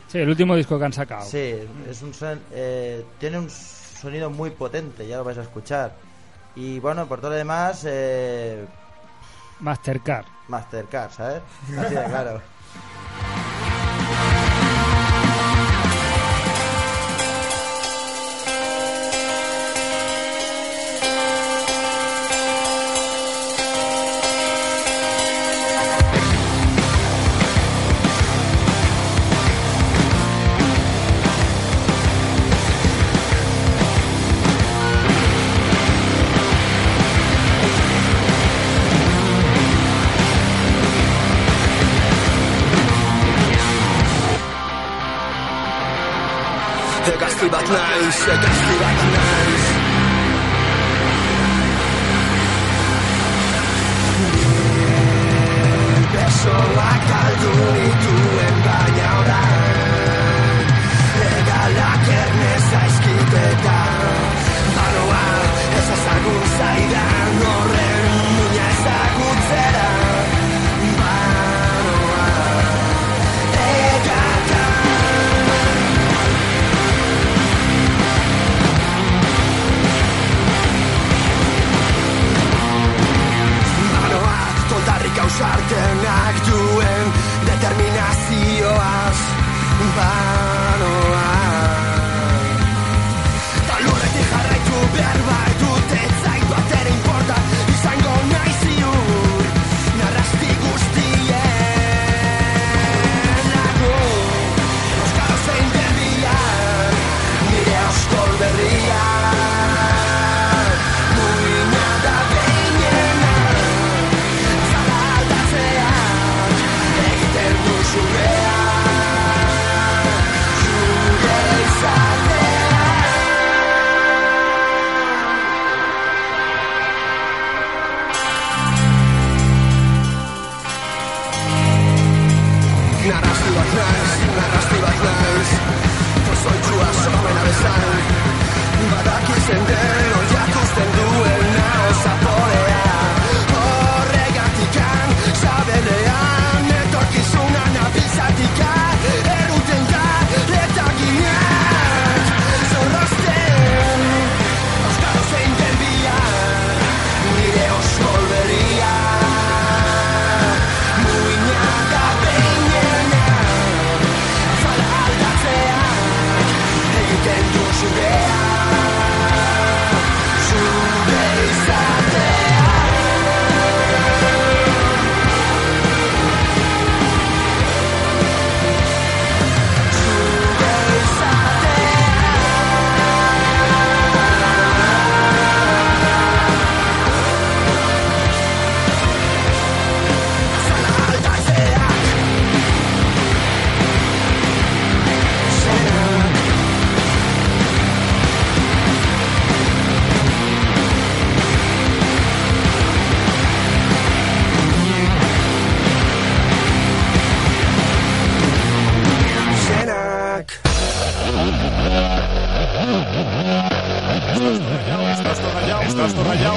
[0.08, 1.26] Sí, el último disco que han sacado.
[1.26, 1.54] Sí,
[1.90, 5.92] es un son- eh, tiene un sonido muy potente, ya lo vais a escuchar.
[6.56, 8.66] Y bueno, por todo lo demás, eh,
[9.60, 10.26] Mastercard.
[10.48, 11.42] Mastercard, ¿sabes?
[11.78, 12.40] Así de claro.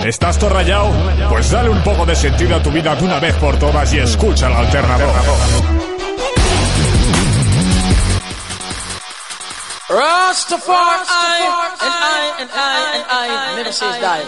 [0.09, 0.91] ¿Estás todo rayado?
[1.29, 3.99] Pues dale un poco de sentido a tu vida de una vez por todas y
[3.99, 5.13] escucha el alternador.
[9.87, 11.05] Rastafari,
[11.79, 14.23] and I, and I, and I, never says die.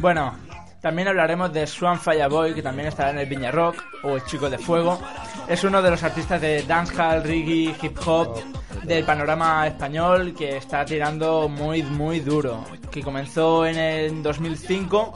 [0.00, 0.34] Bueno,
[0.80, 4.48] también hablaremos de Swan Fireboy, que también estará en el Viña Rock, o el Chico
[4.48, 5.00] de Fuego.
[5.48, 8.38] Es uno de los artistas de dancehall, reggae, hip hop
[8.84, 12.64] del panorama español que está tirando muy, muy duro.
[12.90, 15.14] Que comenzó en el 2005,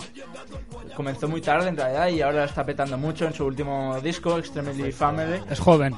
[0.95, 4.93] comenzó muy tarde en realidad y ahora está petando mucho en su último disco, Extremely
[4.93, 5.41] Family.
[5.51, 5.95] Es joven.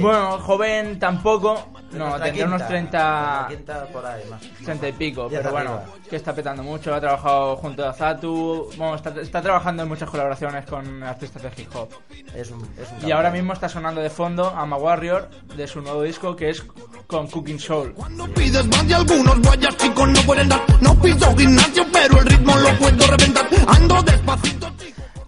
[0.00, 2.68] Bueno, joven tampoco, no, tendrá unos quinta, 30...
[2.68, 4.40] nuestra quinta por ahí, más.
[4.64, 5.94] 30 y pico, pero bueno, arriba.
[6.08, 10.08] que está petando mucho, ha trabajado junto a Zatu, bueno, está, está trabajando en muchas
[10.08, 11.88] colaboraciones con artistas de hip hop.
[12.34, 15.80] Es un, es un Y ahora mismo está sonando de fondo Ama Warrior de su
[15.80, 16.62] nuevo disco que es
[17.06, 17.94] con Cooking Soul.
[18.34, 20.60] Pides más de algunos guayas chicos no pueden dar.
[20.80, 23.46] No piso gimnasio, pero el ritmo lo puedo reventar.
[23.66, 24.72] Ando despacito.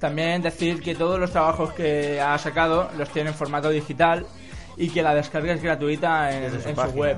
[0.05, 4.27] También decir que todos los trabajos que ha sacado los tiene en formato digital
[4.77, 7.01] y que la descarga es gratuita en, Desde su en su página.
[7.01, 7.17] web.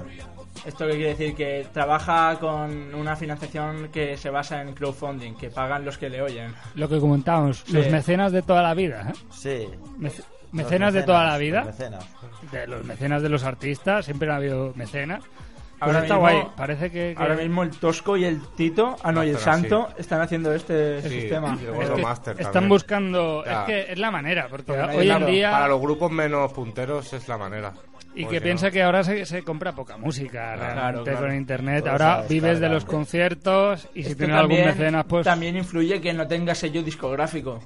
[0.64, 5.51] Esto que quiere decir que trabaja con una financiación que se basa en crowdfunding, que
[5.51, 6.55] pagan los que le oyen.
[6.76, 7.72] Lo que comentábamos, Sí.
[7.72, 9.09] los mecenas de toda la vida.
[9.11, 9.18] ¿eh?
[9.32, 9.68] Sí.
[9.99, 10.22] Mece-
[10.53, 11.64] mecenas de toda la los vida.
[11.64, 12.07] mecenas.
[12.53, 15.24] De los mecenas de los artistas, siempre ha habido mecenas.
[15.79, 16.43] Pues Ahora está mismo- guay.
[16.57, 19.37] Parece que, que- Ahora mismo el Tosco y el Tito, ah no, y el.
[19.39, 21.53] Santo están haciendo este Sí, sistema.
[21.55, 21.61] es
[21.91, 22.68] que están también.
[22.70, 23.45] buscando.
[23.45, 23.61] Ya.
[23.61, 25.51] Es que es la manera, porque Porque hoy en día.
[25.51, 27.72] Para los grupos menos punteros es la manera.
[28.14, 31.27] Y que piensa no- que ahora se, se compra poca música Claro, realmente claro.
[31.27, 31.81] con internet.
[31.85, 35.24] Todo ahora vives de los conciertos y si Esto tienes algún mecenas, pues.
[35.27, 37.61] También influye que no tenga sello discográfico.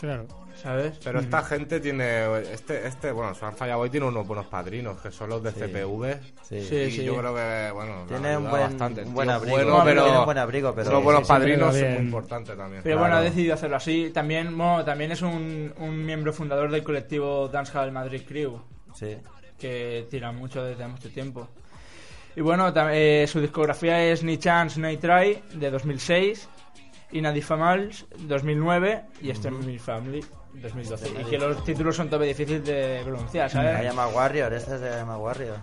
[0.00, 0.26] Claro.
[0.62, 0.98] ¿Sabes?
[1.02, 2.40] Pero esta gente tiene.
[2.52, 5.60] Este, este bueno, Swan Fireboy tiene unos buenos padrinos, que son los de Sí.
[5.60, 6.20] CPV.
[6.42, 6.60] Sí.
[6.62, 7.04] Sí, y sí.
[7.04, 9.02] yo creo que, bueno, Tiene un buen- bastante.
[9.04, 9.56] un buen abrigo.
[9.56, 10.02] Bueno, No, pero.
[10.04, 11.94] tiene un buen abrigo, pero- Los buenos padrinos bien.
[11.94, 12.82] muy importantes también.
[12.82, 13.00] Pero Claro.
[13.00, 14.10] bueno, ha decidido hacerlo así.
[14.12, 18.60] También, bueno, también es un, un miembro fundador del colectivo Dancehall Madrid Crew,
[18.94, 19.16] Sí.
[19.58, 21.48] que tira mucho desde mucho tiempo.
[22.36, 26.48] Y bueno, eh, su discografía es Ni Chance, No Try, de 2006,
[27.12, 31.20] y Nadifamals, 2009, y este es Mi Family, 2012.
[31.20, 33.90] Y que los títulos son todavía difíciles de pronunciar, I ¿sabes?
[33.90, 35.58] am a Warrior, este es de I am a Warrior.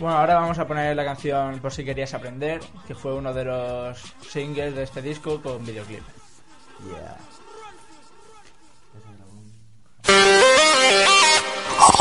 [0.00, 3.44] Bueno, ahora vamos a poner la canción Por si querías aprender, que fue uno de
[3.44, 6.02] los singles de este disco con videoclip.
[6.88, 7.16] Yeah.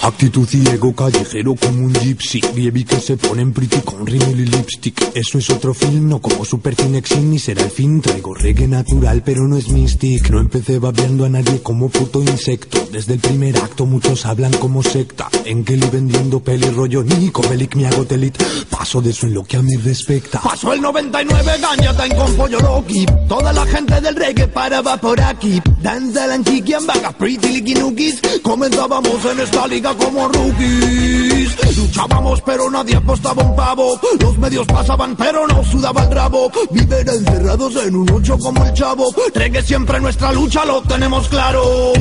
[0.03, 2.41] Actitud ciego, callejero como un gypsy.
[2.41, 5.01] Baby que se ponen pretty con rímel y lipstick.
[5.15, 9.23] Eso es otro film, no como Super Cinexin Ni será el fin, traigo reggae natural
[9.23, 10.29] pero no es mystic.
[10.29, 12.85] No empecé babeando a nadie como puto insecto.
[12.91, 15.29] Desde el primer acto muchos hablan como secta.
[15.45, 18.37] En Kelly vendiendo peli rollo Nico Bellic me hago telit
[18.69, 20.41] Paso de eso en lo que a mí respecta.
[20.41, 23.05] Pasó el 99, gañata en con pollo loki.
[23.29, 25.61] Toda la gente del reggae paraba por aquí.
[25.81, 28.19] Danza la chiqui en vagas, pretty licky nookies.
[28.41, 31.77] Comenzábamos en esta liga como rookies.
[31.77, 33.99] Luchábamos pero nadie apostaba un pavo.
[34.19, 36.51] Los medios pasaban pero no sudaba el rabo.
[36.71, 39.13] Viven encerrados en un ocho como el chavo.
[39.33, 41.93] Reggae siempre nuestra lucha, lo tenemos claro.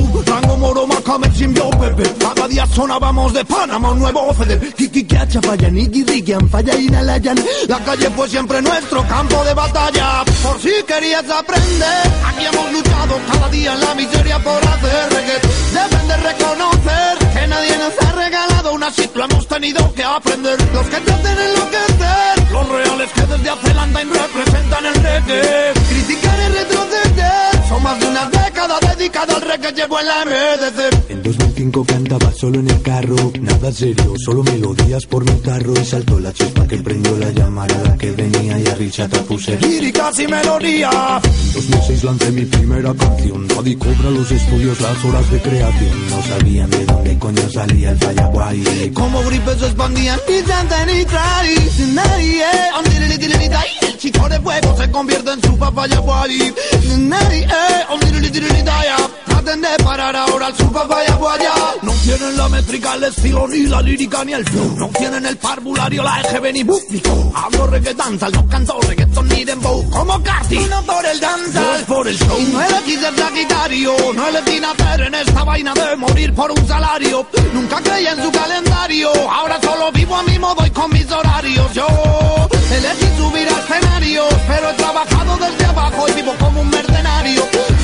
[1.19, 2.03] Pepe.
[2.17, 4.73] Cada día sonábamos de Panamá un nuevo Feder.
[4.73, 7.37] Kiki, Kiacha, Falla, Niki, Rikian, Falla, Inalayan.
[7.67, 10.23] La calle fue siempre nuestro campo de batalla.
[10.41, 15.39] Por si querías aprender, aquí hemos luchado cada día en la miseria por hacer reggae.
[15.73, 20.59] Deben de reconocer que nadie nos ha regalado una así lo hemos tenido que aprender.
[20.73, 25.73] Los que traten enloquecer, los reales que desde hace representan el reggae.
[25.89, 31.09] Criticar y retroceder, son más de una década dedicada al reggae, llegó el MDC.
[31.09, 35.73] En 2005 cantaba solo en el carro, nada serio, solo melodías por mi carro.
[35.73, 39.57] Y saltó la chispa que prendió la llamarada que venía y a Richard puse.
[39.59, 40.89] Líricas y melodía.
[41.23, 46.23] En 2006 lancé mi primera canción, Daddy cobra los estudios las horas de creación, no
[46.23, 48.91] sabían de dónde coño salía el falla guay.
[48.93, 51.55] Como gripes se expandían y tanta ni traí
[51.93, 52.43] Nadie,
[53.81, 56.53] el chico de fuego se convierte en su papaya guay
[56.97, 57.47] Nadie,
[59.25, 63.63] traten de parar ahora al su papaya guaya No tienen la métrica, el estilo, ni
[63.63, 64.75] la lírica, ni el flow.
[64.77, 67.31] No tienen el parvulario, la EGB ni público.
[67.35, 69.89] Hablo reggae danza, no canto reggaeton ni dembow.
[69.89, 72.39] Como Carti, uno por el danza, dos por el show.
[72.39, 76.67] Y no elegí ser sagitario, no elegí nacer en esta vaina de morir por un
[76.67, 77.25] salario.
[77.53, 81.73] Nunca creí en su calendario, ahora solo vivo a mi modo y con mis horarios.
[81.73, 81.87] Yo
[82.71, 87.43] elegí subir a escenarios, pero he trabajado desde abajo y vivo como un mercenario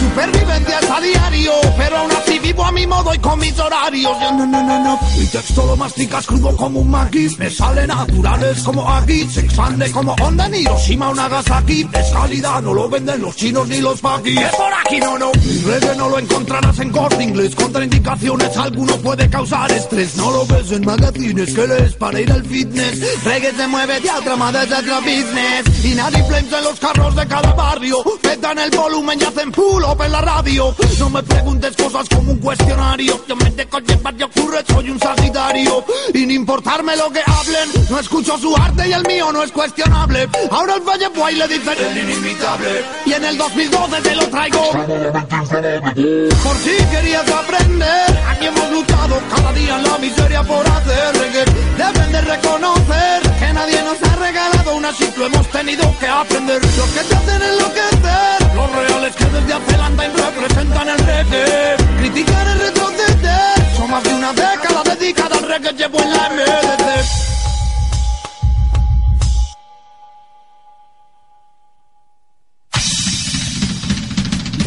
[0.09, 4.11] Supervivencia es a diario, pero aún así vivo a mi modo y con mis horarios.
[4.19, 7.37] No, no, no, no, mi texto lo masticas crudo como un maquis.
[7.37, 12.61] Me sale naturales como aquí, se expande como Honda en Hiroshima o Nagasaki Es calidad,
[12.61, 15.95] no lo venden los chinos ni los paquis Es por aquí, no, no, mi reggae
[15.95, 17.53] no lo encontrarás en corte inglés.
[17.55, 20.15] Contraindicaciones, alguno puede causar estrés.
[20.15, 24.51] No lo ves en magazines que lees para ir al fitness Reggae se mueve diagrama
[24.51, 25.85] desde otro business.
[25.85, 27.97] Y nadie flames en los carros de cada barrio.
[28.21, 33.19] Petan el volumen y hacen pull la radio No me preguntes cosas como un cuestionario.
[33.27, 35.83] Yo me dejo llevar ocurre, soy un sagitario.
[36.13, 39.51] Y ni importarme lo que hablen, no escucho su arte y el mío no es
[39.51, 40.27] cuestionable.
[40.51, 42.85] Ahora el Valle Boy le dicen el inimitable.
[43.05, 44.71] Y en el 2012 te lo traigo.
[44.71, 51.45] Por si querías aprender, aquí hemos luchado cada día en la miseria por hacer reggae.
[51.77, 56.61] Deben de reconocer que nadie nos ha regalado una ciclo, hemos tenido que aprender.
[56.77, 61.75] Lo que te hacen enloquecer, los reales que desde hace Landine representan el reggae.
[61.99, 67.29] Criticar es retroceder, son más de una década dedicada al reggae, llevo en la MDC.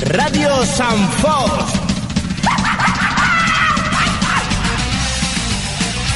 [0.08, 1.72] Radio Sanfos.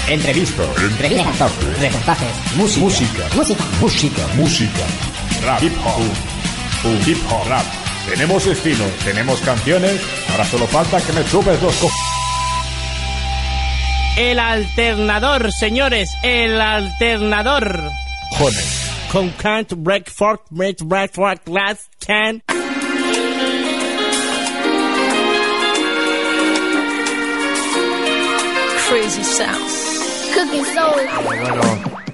[0.08, 4.86] Entrevistas, Entrevistas, reportajes, música, música, música, música, música,
[5.44, 7.85] rap, hip hop, hip hop, rap.
[8.08, 10.00] Tenemos estilo, tenemos canciones,
[10.30, 11.90] ahora solo falta que me chupes los co...
[14.16, 17.90] El alternador, señores, el alternador.
[18.38, 18.86] Jones.
[19.12, 22.42] Con can't break fork, break, break, fork, glass, can.
[28.88, 30.32] Crazy sounds.
[30.32, 32.05] Cooking soul.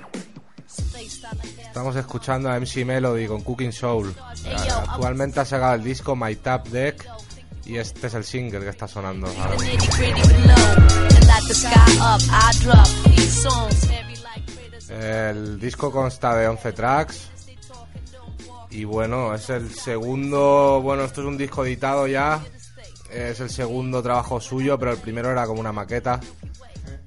[1.73, 4.15] Estamos escuchando a MC Melody con Cooking Soul.
[4.91, 7.09] Actualmente ha sacado el disco My Tap Deck
[7.65, 9.27] y este es el single que está sonando.
[9.27, 9.57] ahora.
[14.91, 17.31] El disco consta de 11 tracks.
[18.69, 20.79] Y bueno, es el segundo.
[20.83, 22.45] Bueno, esto es un disco editado ya.
[23.11, 26.21] Es el segundo trabajo suyo, pero el primero era como una maqueta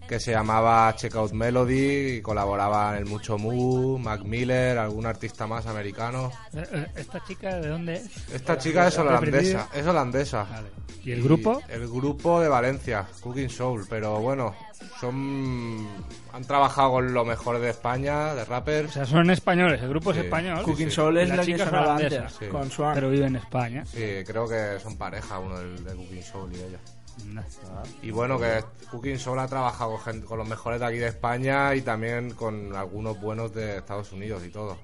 [0.07, 5.65] que se llamaba Checkout Melody y colaboraban el Mucho Mu, Mac Miller, algún artista más
[5.65, 6.31] americano.
[6.53, 8.33] Eh, eh, ¿Esta chica de dónde es?
[8.33, 10.43] Esta chica es ¿Ha holandesa, es holandesa.
[10.43, 10.67] Vale.
[11.03, 11.61] ¿Y el grupo?
[11.69, 14.55] El grupo de Valencia, Cooking Soul, pero bueno,
[14.99, 15.87] son
[16.33, 18.89] han trabajado con lo mejor de España, de rappers.
[18.89, 20.19] O sea, son españoles, el grupo Sí.
[20.19, 20.63] es español.
[20.63, 22.93] Cooking Soul es la que chica sonaba holandesa, antes, con Swan.
[22.95, 23.85] Pero vive en España.
[23.85, 26.79] Sí, creo que son pareja uno de Cooking Soul y ella.
[28.01, 31.07] Y bueno, que Cooking Soul ha trabajado con, gente- con los mejores de aquí de
[31.07, 34.77] España y también con algunos buenos de Estados Unidos y todo.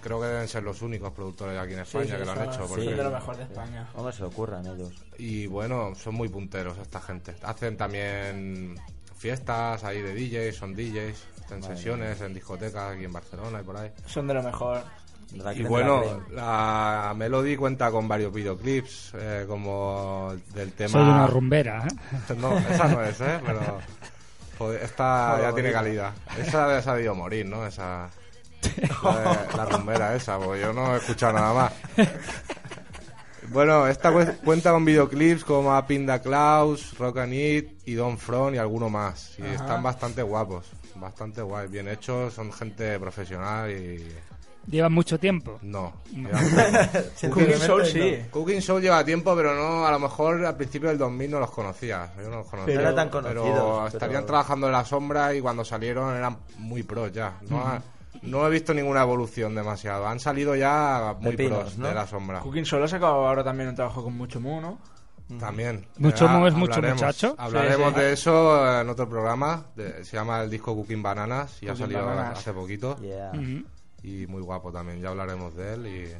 [0.00, 2.42] Creo que deben ser los únicos productores de aquí en España sí, que lo han
[2.44, 2.62] hecho.
[2.62, 3.88] sí, porque- de lo mejor de España.
[3.94, 4.92] ¿Cómo se ocurran ellos?
[5.18, 7.34] Y bueno, son muy punteros esta gente.
[7.42, 8.76] Hacen también
[9.16, 13.64] fiestas ahí de DJs, son DJs, hacen Madre sesiones en discotecas aquí en Barcelona y
[13.64, 13.90] por ahí.
[14.06, 14.82] Son de lo mejor.
[15.54, 20.90] Y bueno, la Melody cuenta con varios videoclips, eh, como del tema...
[20.90, 22.34] Soy una rumbera, ¿eh?
[22.38, 23.38] No, esa no es, ¿eh?
[23.44, 23.60] Pero
[24.56, 26.12] joder, esta ya tiene calidad.
[26.38, 27.66] Esa ha debido morir, ¿no?
[27.66, 28.08] Esa...
[29.56, 31.72] La, rumbera esa, porque yo no he escuchado nada más.
[33.50, 38.18] Bueno, esta cue- cuenta con videoclips como a Pinda Klaus, Rock and Eat y Don
[38.18, 39.38] Front y alguno más.
[39.38, 39.54] Y Ajá.
[39.54, 40.66] están bastante guapos,
[40.96, 44.08] bastante guay, bien hechos, son gente profesional y...
[44.70, 45.58] Llevan mucho tiempo.
[45.62, 45.92] No.
[47.30, 48.16] Cooking Soul sí.
[48.30, 51.50] Cooking Soul lleva tiempo, pero no, a lo mejor al principio del 2000 no los
[51.50, 52.12] conocía.
[52.18, 52.74] Yo no los conocía.
[52.74, 56.14] Pero- No eran tan Pero conocidos, estarían pero- trabajando en la sombra y cuando salieron
[56.16, 57.38] eran muy pros ya.
[57.48, 57.82] No, ha-
[58.22, 60.06] no he visto ninguna evolución demasiado.
[60.06, 61.88] Han salido ya muy Pepinos, pros ¿no?
[61.88, 62.40] de la sombra.
[62.40, 64.78] Cooking Soul ha sacado ahora también un trabajo con mucho Mu, ¿no?
[65.38, 65.86] También.
[65.98, 67.34] ¿Mucho Mu es mucho hablaremos- muchacho?
[67.36, 68.00] Hablaremos Sí, sí.
[68.00, 69.66] de eso en otro programa.
[69.76, 72.38] de- se llama el disco Cooking Bananas y ha salido Bananas.
[72.38, 72.96] hace poquito.
[72.98, 73.62] Ujú.
[74.02, 75.00] Y muy guapo también.
[75.00, 76.12] Ya hablaremos de él y...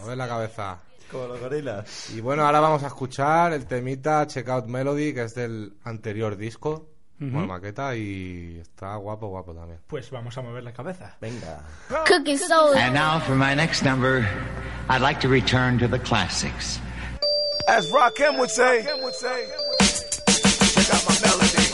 [0.00, 0.78] Mueve la cabeza.
[1.10, 2.10] Como los gorilas.
[2.10, 6.36] Y bueno, ahora vamos a escuchar el temita Check Out Melody, que es del anterior
[6.36, 7.30] disco, Ujú.
[7.30, 9.80] bueno, maqueta, y está guapo, guapo también.
[9.86, 11.16] Pues vamos a mover la cabeza.
[11.20, 11.62] Venga.
[12.06, 12.76] Cooking soul.
[12.76, 14.26] And now for my next number,
[14.90, 16.78] I'd like to return to the classics.
[17.68, 19.12] As Rakim would say, check out my
[21.20, 21.68] melody.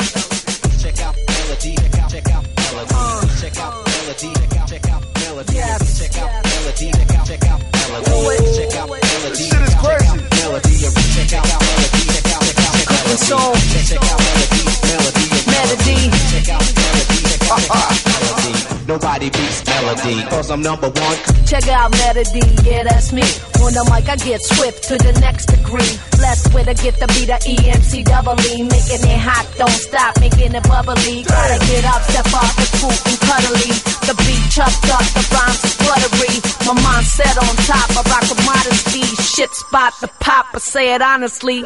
[0.83, 5.03] Check out melody, check out, check out melody, check out melody, check out, check out
[5.23, 9.75] melody, check out melody, check out, check out melody, check out melody, This shit is
[9.79, 10.19] crazy.
[10.35, 10.75] melody,
[11.15, 13.55] check out melody, check out, check out Cooking soul.
[13.87, 16.11] check out melody, melody, Melody.
[16.27, 17.95] check out melody, check out, check out
[18.43, 18.74] melody.
[18.87, 21.17] Nobody beats melody, cause I'm number one.
[21.47, 23.25] Check out Melody, yeah, that's me.
[23.65, 25.97] On the mic, I get swift to the next degree.
[26.21, 28.61] Blessed with a gift to be the EMC double E.
[28.61, 31.25] Making it hot, don't stop, making it bubbly.
[31.25, 33.73] Gotta get up, step off, it's cool and cuddly.
[34.05, 36.35] The beat chucked up, the rhymes is buttery.
[36.69, 39.05] My mind set on top, I rock with modesty.
[39.17, 41.65] Shit spot the pop, I say it honestly.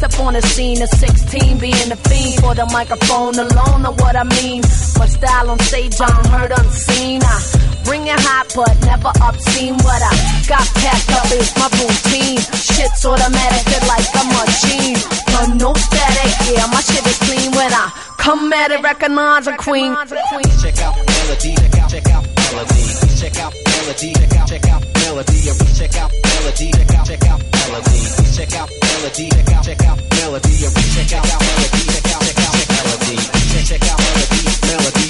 [0.00, 4.16] Step on the scene at 16, being the fiend for the microphone alone, know what
[4.16, 4.62] I mean.
[4.96, 7.20] My style on stage, unheard, unseen.
[7.24, 7.36] I
[7.84, 9.74] bring it hot, but never obscene.
[9.80, 10.12] What I
[10.46, 12.40] got packed up is my routine.
[12.54, 14.98] Shit's automatic, feel like a machine.
[15.32, 19.56] But no static, yeah, my shit is clean when I come at it, recognize a
[19.56, 19.96] queen.
[20.60, 22.82] Check out melody, check out, check out melody,
[23.16, 25.38] check out melody, check out, check out melody,
[25.76, 28.00] check out melody, check out, check out melody,
[28.36, 30.54] check out melody, check out, check out melody,
[30.92, 33.16] check out melody, check out, check out melody,
[33.64, 35.09] check out melody melody,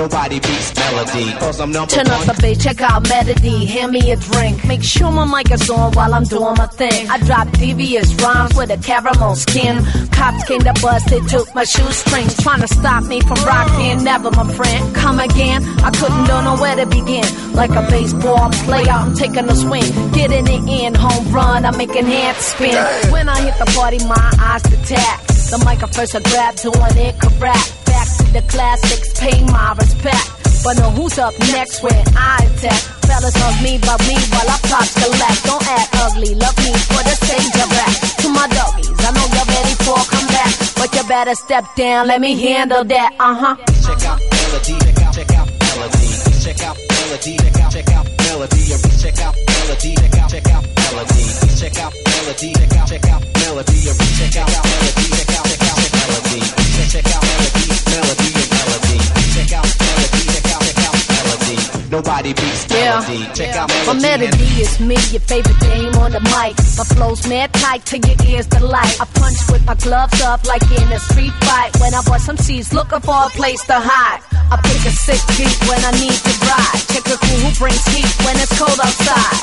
[0.00, 4.10] Nobody beats melody, cause I'm number Turn up the bass, check out melody, hand me
[4.12, 4.64] a drink.
[4.64, 7.10] Make sure my mic is on while I'm doing my thing.
[7.10, 9.84] I drop devious rhymes with a caramel skin.
[10.10, 12.34] Cops came to bust, they took my shoestrings.
[12.42, 14.96] Trying to stop me from rocking, never my friend.
[14.96, 17.28] Come again, I couldn't don't know where to begin.
[17.52, 19.84] Like a baseball player, I'm taking a swing.
[20.12, 22.72] Getting it in, home run, I'm making hands spin.
[23.12, 25.20] When I hit the party, my eyes detach.
[25.50, 27.79] The mic at first I grab, doing it correct.
[28.00, 30.24] Back to the classics, pay my respect.
[30.64, 32.80] But know who's up next when I attack.
[33.04, 35.44] Fellas love me, but me while I pop select.
[35.44, 37.92] Don't act ugly, love me for the stage of rap.
[38.24, 40.48] To my doggies, I know you're ready for a comeback.
[40.80, 43.56] But you better step down, let me handle that, uh huh.
[43.84, 46.08] Check out melody, check out, check out melody,
[46.40, 47.36] check out melody,
[47.68, 48.64] check out, melody,
[48.96, 49.92] check out melody,
[50.24, 51.20] check out, melody,
[51.52, 52.48] check out melody,
[52.88, 56.40] check out, melody, check out melody, check out, check out melody,
[56.88, 58.96] check out melody, melody and melody,
[59.34, 61.56] check out melody, check out, check out melody.
[61.90, 63.20] Nobody beats melody.
[63.34, 64.26] Check out My melody.
[64.26, 66.54] and- melody is me, your favorite game on the mic.
[66.78, 68.96] My flow's mad tight to your ears delight.
[69.00, 71.76] I punch with my gloves up like in a street fight.
[71.80, 74.20] When I bust some seeds, looking for a place to hide.
[74.52, 76.78] I pick a sick beat when I need to ride.
[76.92, 79.36] Check a cool who brings heat when it's cold outside.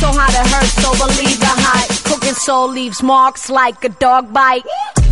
[0.00, 1.90] So hot it hurts, so believe the hype.
[2.36, 4.64] Soul leaves marks like a dog bite.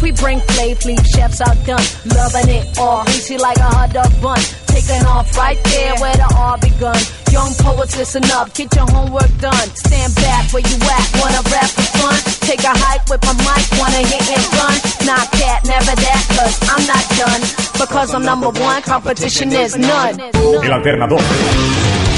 [0.03, 1.83] We bring flav, leave chefs outdone.
[2.15, 4.39] Loving it all, greasy like a hot dog bun.
[4.67, 6.97] Taking off right there where the all begun.
[7.33, 9.69] Young poets, listen up, get your homework done.
[9.75, 12.19] Stand back where you at, wanna rap for fun?
[12.47, 14.77] Take a hike with my mic, wanna hit and run?
[15.05, 17.43] Not that, never that, cause I'm not done.
[17.81, 20.21] Because I'm number one, competition is none.
[20.21, 22.18] El alternador.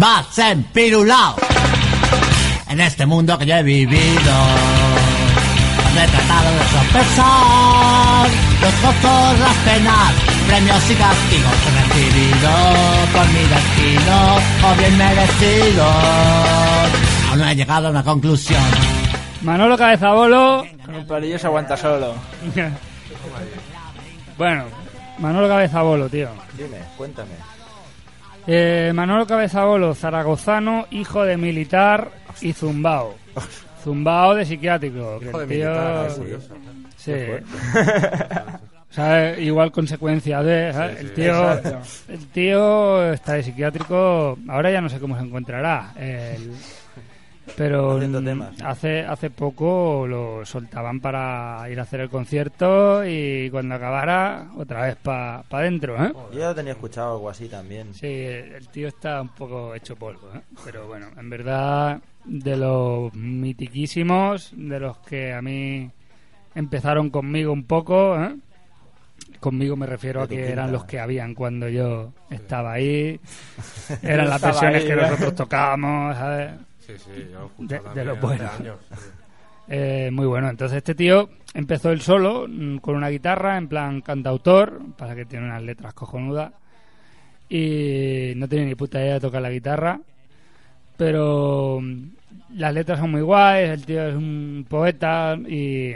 [0.00, 1.36] Vas empirulao
[2.70, 4.34] en este mundo que yo he vivido.
[5.84, 8.30] Donde he tratado de sopesar
[8.62, 10.12] los gozos, las penas,
[10.48, 12.50] premios y castigos que he recibido
[13.12, 15.84] por mi destino o bien merecido.
[17.28, 18.62] Aún no he llegado a una conclusión.
[19.42, 20.64] Manolo Cabezabolo.
[20.82, 22.14] Con un palillo se aguanta solo.
[24.38, 24.64] bueno,
[25.18, 26.30] Manolo Cabezabolo, tío.
[26.56, 27.59] Dime, cuéntame.
[28.46, 32.10] Eh, Manolo Cabezabolo, zaragozano, hijo de militar
[32.40, 33.14] y zumbao.
[33.84, 35.18] Zumbao de psiquiátrico.
[35.20, 36.54] que Hijo el de tío- militar, es curioso.
[36.96, 37.12] Sí.
[37.12, 37.42] Qué
[38.90, 40.72] O sea, igual consecuencia de...
[40.72, 40.98] ¿sabes?
[40.98, 41.78] Sí, el, tío, Exacto.
[42.08, 44.36] el tío está de psiquiátrico.
[44.48, 45.92] Ahora ya no sé cómo se encontrará.
[45.96, 46.50] el-
[47.56, 47.98] pero
[48.64, 54.86] hace hace poco lo soltaban para ir a hacer el concierto y cuando acabara otra
[54.86, 56.12] vez para adentro, ¿eh?
[56.32, 57.94] Yo ya tenía escuchado algo así también.
[57.94, 60.40] Sí, el tío está un poco hecho polvo, ¿eh?
[60.64, 65.90] Pero bueno, en verdad, de los mitiquísimos, de los que a mí
[66.54, 68.36] empezaron conmigo un poco, ¿eh?
[69.38, 73.18] Conmigo me refiero a que eran los que habían cuando yo estaba ahí.
[74.02, 74.96] Eran las versiones que ¿eh?
[74.96, 76.50] nosotros tocábamos, ¿sabes?
[76.98, 78.50] Sí, sí, yo lo De, los buenos.
[78.60, 78.94] años, sí.
[79.72, 80.48] Eh, muy bueno.
[80.50, 85.24] Entonces este tío empezó él solo mm, con una guitarra en plan cantautor, para que
[85.26, 86.52] tiene unas letras cojonudas
[87.48, 90.00] y no tiene ni puta idea de tocar la guitarra,
[90.96, 92.02] pero mm,
[92.56, 95.94] las letras son muy guays, el tío es un poeta y,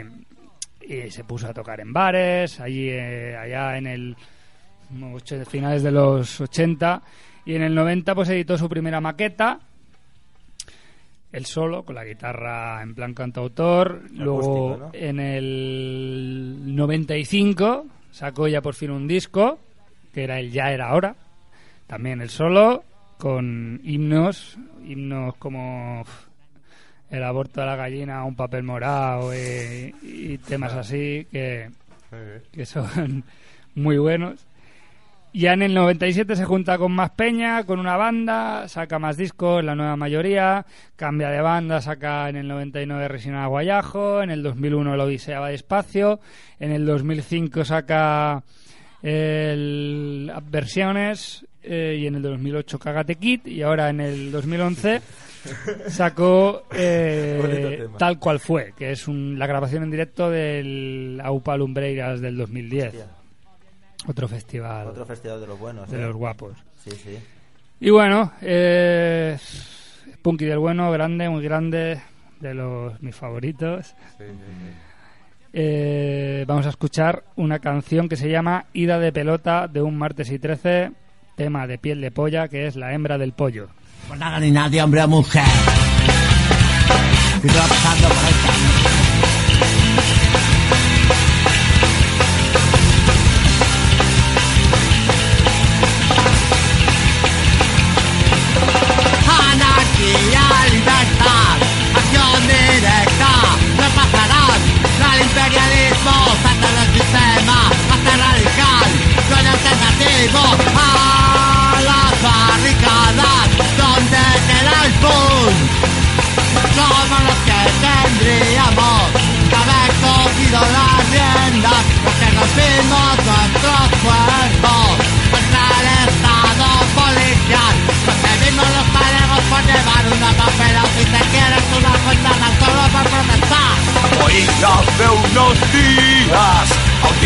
[0.81, 4.15] y se puso a tocar en bares, allí eh, allá en el
[5.01, 7.01] och- finales de los 80
[7.45, 9.59] y en el 90 pues editó su primera maqueta
[11.35, 14.03] él solo, con la guitarra en plan cantautor.
[14.11, 14.91] Luego, Acústico, ¿no?
[14.93, 19.59] en el 95, sacó ya por fin un disco,
[20.13, 21.15] que era el Ya era ahora.
[21.87, 22.83] También el solo,
[23.17, 26.03] con himnos, himnos como
[27.09, 31.69] el aborto de la gallina, un papel morado y, y temas así que,
[32.51, 33.23] que son
[33.75, 34.47] muy buenos.
[35.37, 39.63] Ya en el 97 se junta con más peña, con una banda, saca más discos,
[39.65, 40.65] la nueva mayoría,
[40.95, 45.49] cambia de banda, saca en el 99 Resina Guayajo, en el 2001 el Odisea va
[45.49, 46.21] despacio,
[46.59, 48.43] en el 2005 saca
[49.03, 55.01] el versiones, eh, y en el 2008 Cagate Kid y ahora en el 2011
[55.87, 57.87] sacó eh.
[57.97, 62.87] Tal Cual Fue, que es un- la grabación en directo del Aupa Lumbreiras del 2010.
[62.87, 63.05] Hostia.
[64.07, 65.89] Otro festival Otro festival de los buenos.
[65.89, 66.01] de ¿eh?
[66.01, 66.57] los guapos.
[66.83, 67.17] Sí, sí.
[67.79, 69.37] Y bueno, eh,
[70.21, 72.01] Punky del Bueno, grande, muy grande,
[72.39, 73.93] de los mis favoritos.
[75.53, 80.31] Eh, vamos a escuchar una canción que se llama Ida de pelota de un martes
[80.31, 80.91] y 13,
[81.35, 83.67] tema de piel de polla, que es La hembra del pollo.
[84.07, 85.43] Pues nada ni nadie, hombre o mujer.
[87.41, 88.94] Por el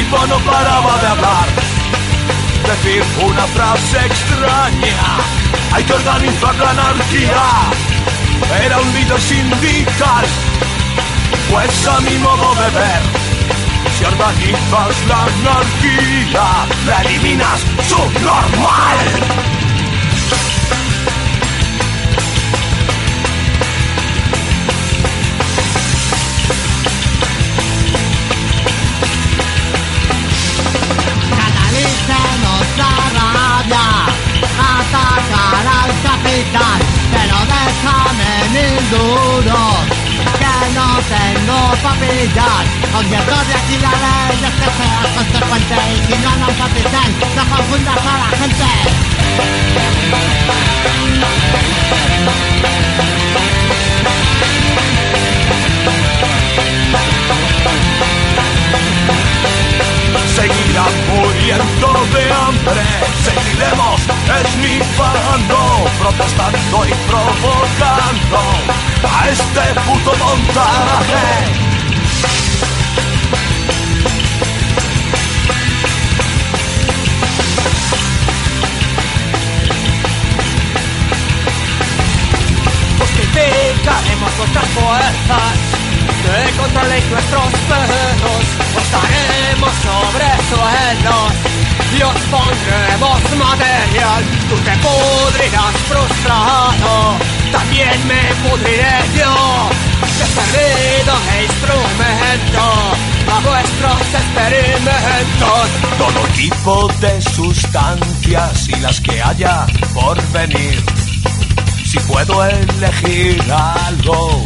[0.09, 1.47] tipo no paraba de hablar,
[2.67, 5.17] decir una frase extraña.
[5.71, 7.43] Hay que organizar la anarquía.
[8.63, 10.25] Era un líder sindical,
[11.51, 13.01] pues a mi modo de ver,
[13.97, 16.47] si organizas la anarquía,
[16.87, 18.58] la eliminas subnormal.
[38.89, 39.85] Mil duros,
[40.39, 46.15] que no tengo papillas, aunque de aquí la ley es que sea consecuente, y si
[46.19, 48.69] no, no papillas, no confundas a la gente.
[60.39, 62.81] Seguirán muriendo de hambre,
[63.25, 63.99] seguiremos
[64.39, 65.57] esnifando,
[65.99, 68.39] protestando y provocando
[69.03, 71.59] a este puto montaje.
[84.73, 85.68] Fuerzas
[86.29, 88.43] que controléis nuestros perros.
[88.77, 91.31] Os daremos sobre suelos
[91.97, 94.21] y os pondremos material.
[94.49, 97.17] Tú te pudrirás frustrado,
[97.51, 99.69] también me pudriré yo.
[100.21, 102.63] He servido de instrumento
[103.33, 105.65] a vuestros experimentos.
[105.97, 110.83] Todo tipo de sustancias y las que haya por venir.
[111.85, 114.45] Si puedo elegir algo,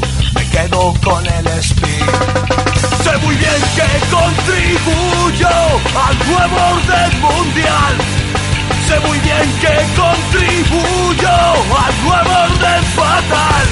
[0.53, 2.05] quedo con el speed.
[3.03, 5.55] Sé muy bien que contribuyo
[6.05, 7.93] al nuevo orden mundial.
[8.87, 11.35] Sé muy bien que contribuyo
[11.83, 13.65] al nuevo orden fatal.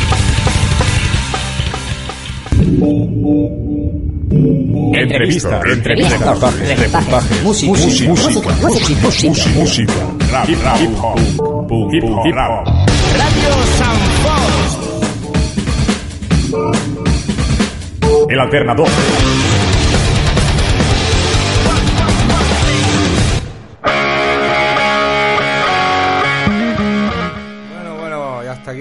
[4.93, 8.09] Entrevista, entrevista, reportajes, reportajes, música, música,
[8.61, 9.93] música, música,
[10.31, 11.19] rap, rap, hip hop,
[11.93, 12.65] hip hop.
[13.17, 14.00] Radio San
[18.29, 18.87] El alternador.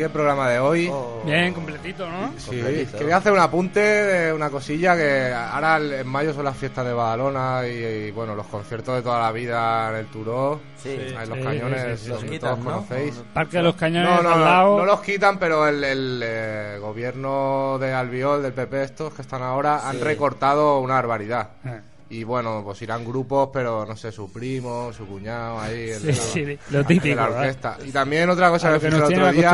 [0.00, 0.90] Aquí el programa de hoy.
[1.24, 2.32] Bien, completito, ¿no?
[2.38, 2.60] Sí,
[2.96, 6.92] quería hacer un apunte de una cosilla que ahora en mayo son las fiestas de
[6.94, 10.60] Badalona y, y, bueno, los conciertos de toda la vida en el Turó.
[10.82, 10.96] Sí.
[10.98, 12.64] en los Sí, cañones, sí, sí, los quitan, todos ¿no?
[12.64, 13.22] conocéis.
[13.34, 14.78] Parque de los Cañones No, no, al no, lado.
[14.78, 19.42] no los quitan, pero el, el, eh, gobierno de Albiol, del PP, estos que están
[19.42, 21.50] ahora, han recortado una barbaridad.
[21.66, 21.80] Eh.
[22.10, 25.90] Y bueno, pues irán grupos, pero no sé, su primo, su cuñado, ahí.
[25.90, 27.78] el Sí, de la- sí, lo típico, de la orquesta.
[27.84, 29.50] Y también otra cosa que que nos el otro día,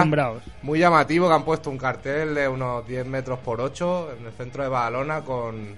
[0.62, 4.32] muy llamativo, que han puesto un cartel de unos 10 metros por 8 en el
[4.32, 5.76] centro de Badalona con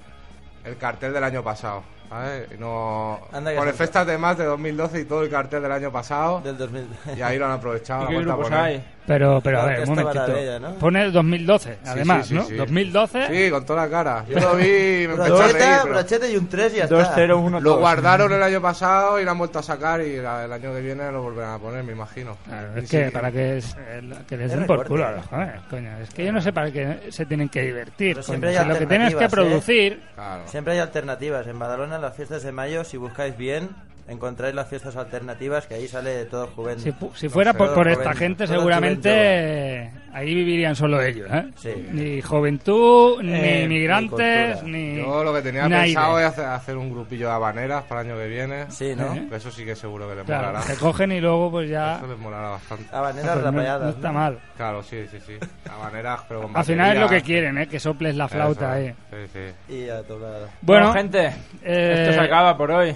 [0.65, 1.83] el cartel del año pasado.
[2.09, 2.59] ¿Sabes?
[2.59, 3.21] No...
[3.31, 6.41] Con festas de más de 2012 y todo el cartel del año pasado.
[6.41, 6.87] Del 2000.
[7.17, 8.05] Y ahí lo han aprovechado.
[8.05, 8.85] ¿Y qué grupos hay?
[9.07, 10.61] Pero, pero a ver, un momentito.
[10.61, 10.75] ¿no?
[10.75, 12.45] Pone 2012, Sí, además, sí, sí, ¿no?
[12.45, 12.55] sí.
[12.57, 13.27] 2012.
[13.29, 14.25] Sí, con toda la cara.
[14.29, 15.57] Yo lo vi me a reír.
[15.57, 17.15] Pero- brocheta y un 3 y ya Dos, está.
[17.15, 20.45] cero, uno, Lo guardaron el año pasado y lo han vuelto a sacar y la-
[20.45, 22.37] el año que viene lo volverán a poner, me imagino.
[22.45, 25.13] Claro, es que sí, para que, es- el- que les Es den por culo a
[25.13, 25.91] los jóvenes, coño.
[26.03, 28.15] Es que yo no sé para qué se tienen que divertir.
[28.15, 28.23] Pero coño.
[28.27, 29.35] siempre hay Si lo que tienes que alternativas, ¿eh?
[29.35, 30.03] producir.
[30.15, 30.43] Claro.
[30.49, 31.47] Siempre hay alternativas.
[31.47, 33.71] En Badalona, las fiestas de mayo, si buscáis bien,
[34.09, 36.83] encontráis las fiestas alternativas, que ahí sale todo juventud.
[37.15, 41.29] Si, si fuera por, por esta gente, seguramente eh, ahí vivirían solo ellos.
[41.33, 41.45] ¿eh?
[41.57, 41.71] Sí.
[41.93, 44.97] Ni juventud, ni Eh, inmigrantes, ni ni.
[45.03, 46.29] Yo lo que tenía ni pensado aire.
[46.31, 48.71] es hacer, un grupillo de habaneras para el año que viene.
[48.71, 49.15] Sí, ¿no?
[49.15, 49.29] ¿Eh?
[49.33, 50.63] Eso sí que seguro que les Claro, molará.
[50.65, 51.97] se cogen y luego pues ya.
[51.97, 52.85] Eso les molará bastante.
[52.97, 53.83] Habaneras Pues no- rapalladas.
[53.83, 54.15] no está ¿no?
[54.15, 54.39] mal.
[54.57, 55.35] Claro, sí, sí, sí.
[55.71, 57.67] Habaneras, pero con Al final es lo que quieren, ¿eh?
[57.69, 59.27] que soples la flauta Eso, ahí.
[59.29, 59.31] Sí,
[59.69, 59.75] sí.
[59.75, 60.49] Y a tocar.
[60.63, 61.27] Bueno, gente,
[61.63, 62.95] eh, esto se acaba por hoy.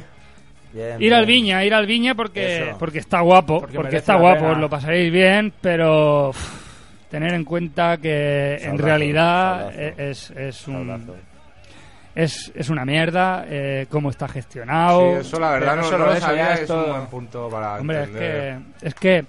[0.72, 1.14] Bien, Ir bien.
[1.14, 2.78] al Viña, ir al Viña porque, Eso.
[2.78, 4.52] porque está guapo, Porque está guapo, pena.
[4.52, 10.00] os lo pasaréis bien, pero uf, tener en cuenta que en realidad salvazo.
[10.02, 11.12] es, es un
[12.14, 15.12] es, es una mierda eh, cómo está gestionado.
[15.14, 18.02] Sí, eso la verdad no, no lo sabía y es un buen punto para Hombre,
[18.02, 18.58] es entender.
[18.80, 19.24] que es que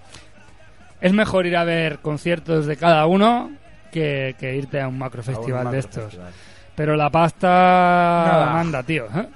[1.02, 3.52] es mejor ir a ver conciertos de cada uno
[3.91, 6.04] que, que irte a un macro A un festival de macro estos.
[6.06, 6.32] festival.
[6.76, 8.54] Pero la pasta Nada.
[8.54, 9.06] manda, tío.
[9.06, 9.28] ¿eh?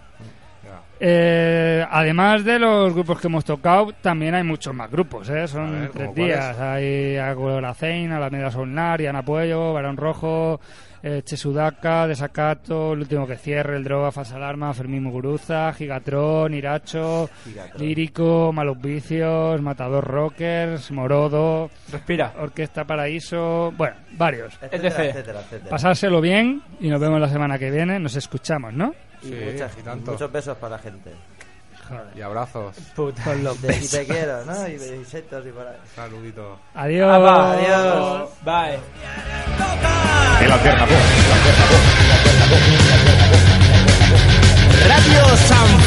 [0.99, 5.47] Eh, además de los grupos que hemos tocado, también hay muchos más grupos, ¿eh?
[5.47, 6.59] Son ver, tres ¿cómo días.
[6.59, 10.59] Hay Agolacein, Alameda Solnar, Iana Puello, Barón Rojo,
[11.03, 17.29] eh, Chesudaka, Desacato, el último que cierre, El Droga, Falsa Alarma, Fermín Muguruza, Gigatron, Iracho,
[17.43, 17.81] Gigatron.
[17.81, 22.33] Lírico, Malos Vicios, Matador Rockers, Morodo, Respira.
[22.39, 24.55] Orquesta Paraíso, bueno, varios.
[24.61, 24.99] Etcétera, etc.
[24.99, 25.69] etcétera, etcétera.
[25.69, 27.99] Pasárselo bien y nos vemos la semana que viene.
[27.99, 28.93] Nos escuchamos, ¿no?
[29.21, 30.11] Y Sí, muchas- y tanto.
[30.11, 31.13] muchos besos para la gente.
[31.87, 32.05] Joder.
[32.17, 32.75] Y abrazos.
[32.95, 33.23] Puta.
[33.23, 33.91] Con los Y te, y besos.
[33.91, 34.67] te quiero, ¿no?
[34.67, 35.77] Y besitos y por ahí.
[35.95, 36.59] Saludito.
[36.75, 37.09] Adiós.
[37.09, 38.29] Apa, Adiós.
[38.43, 38.79] Bye.
[40.45, 40.97] El alternador.
[44.87, 45.86] Radio Sanford.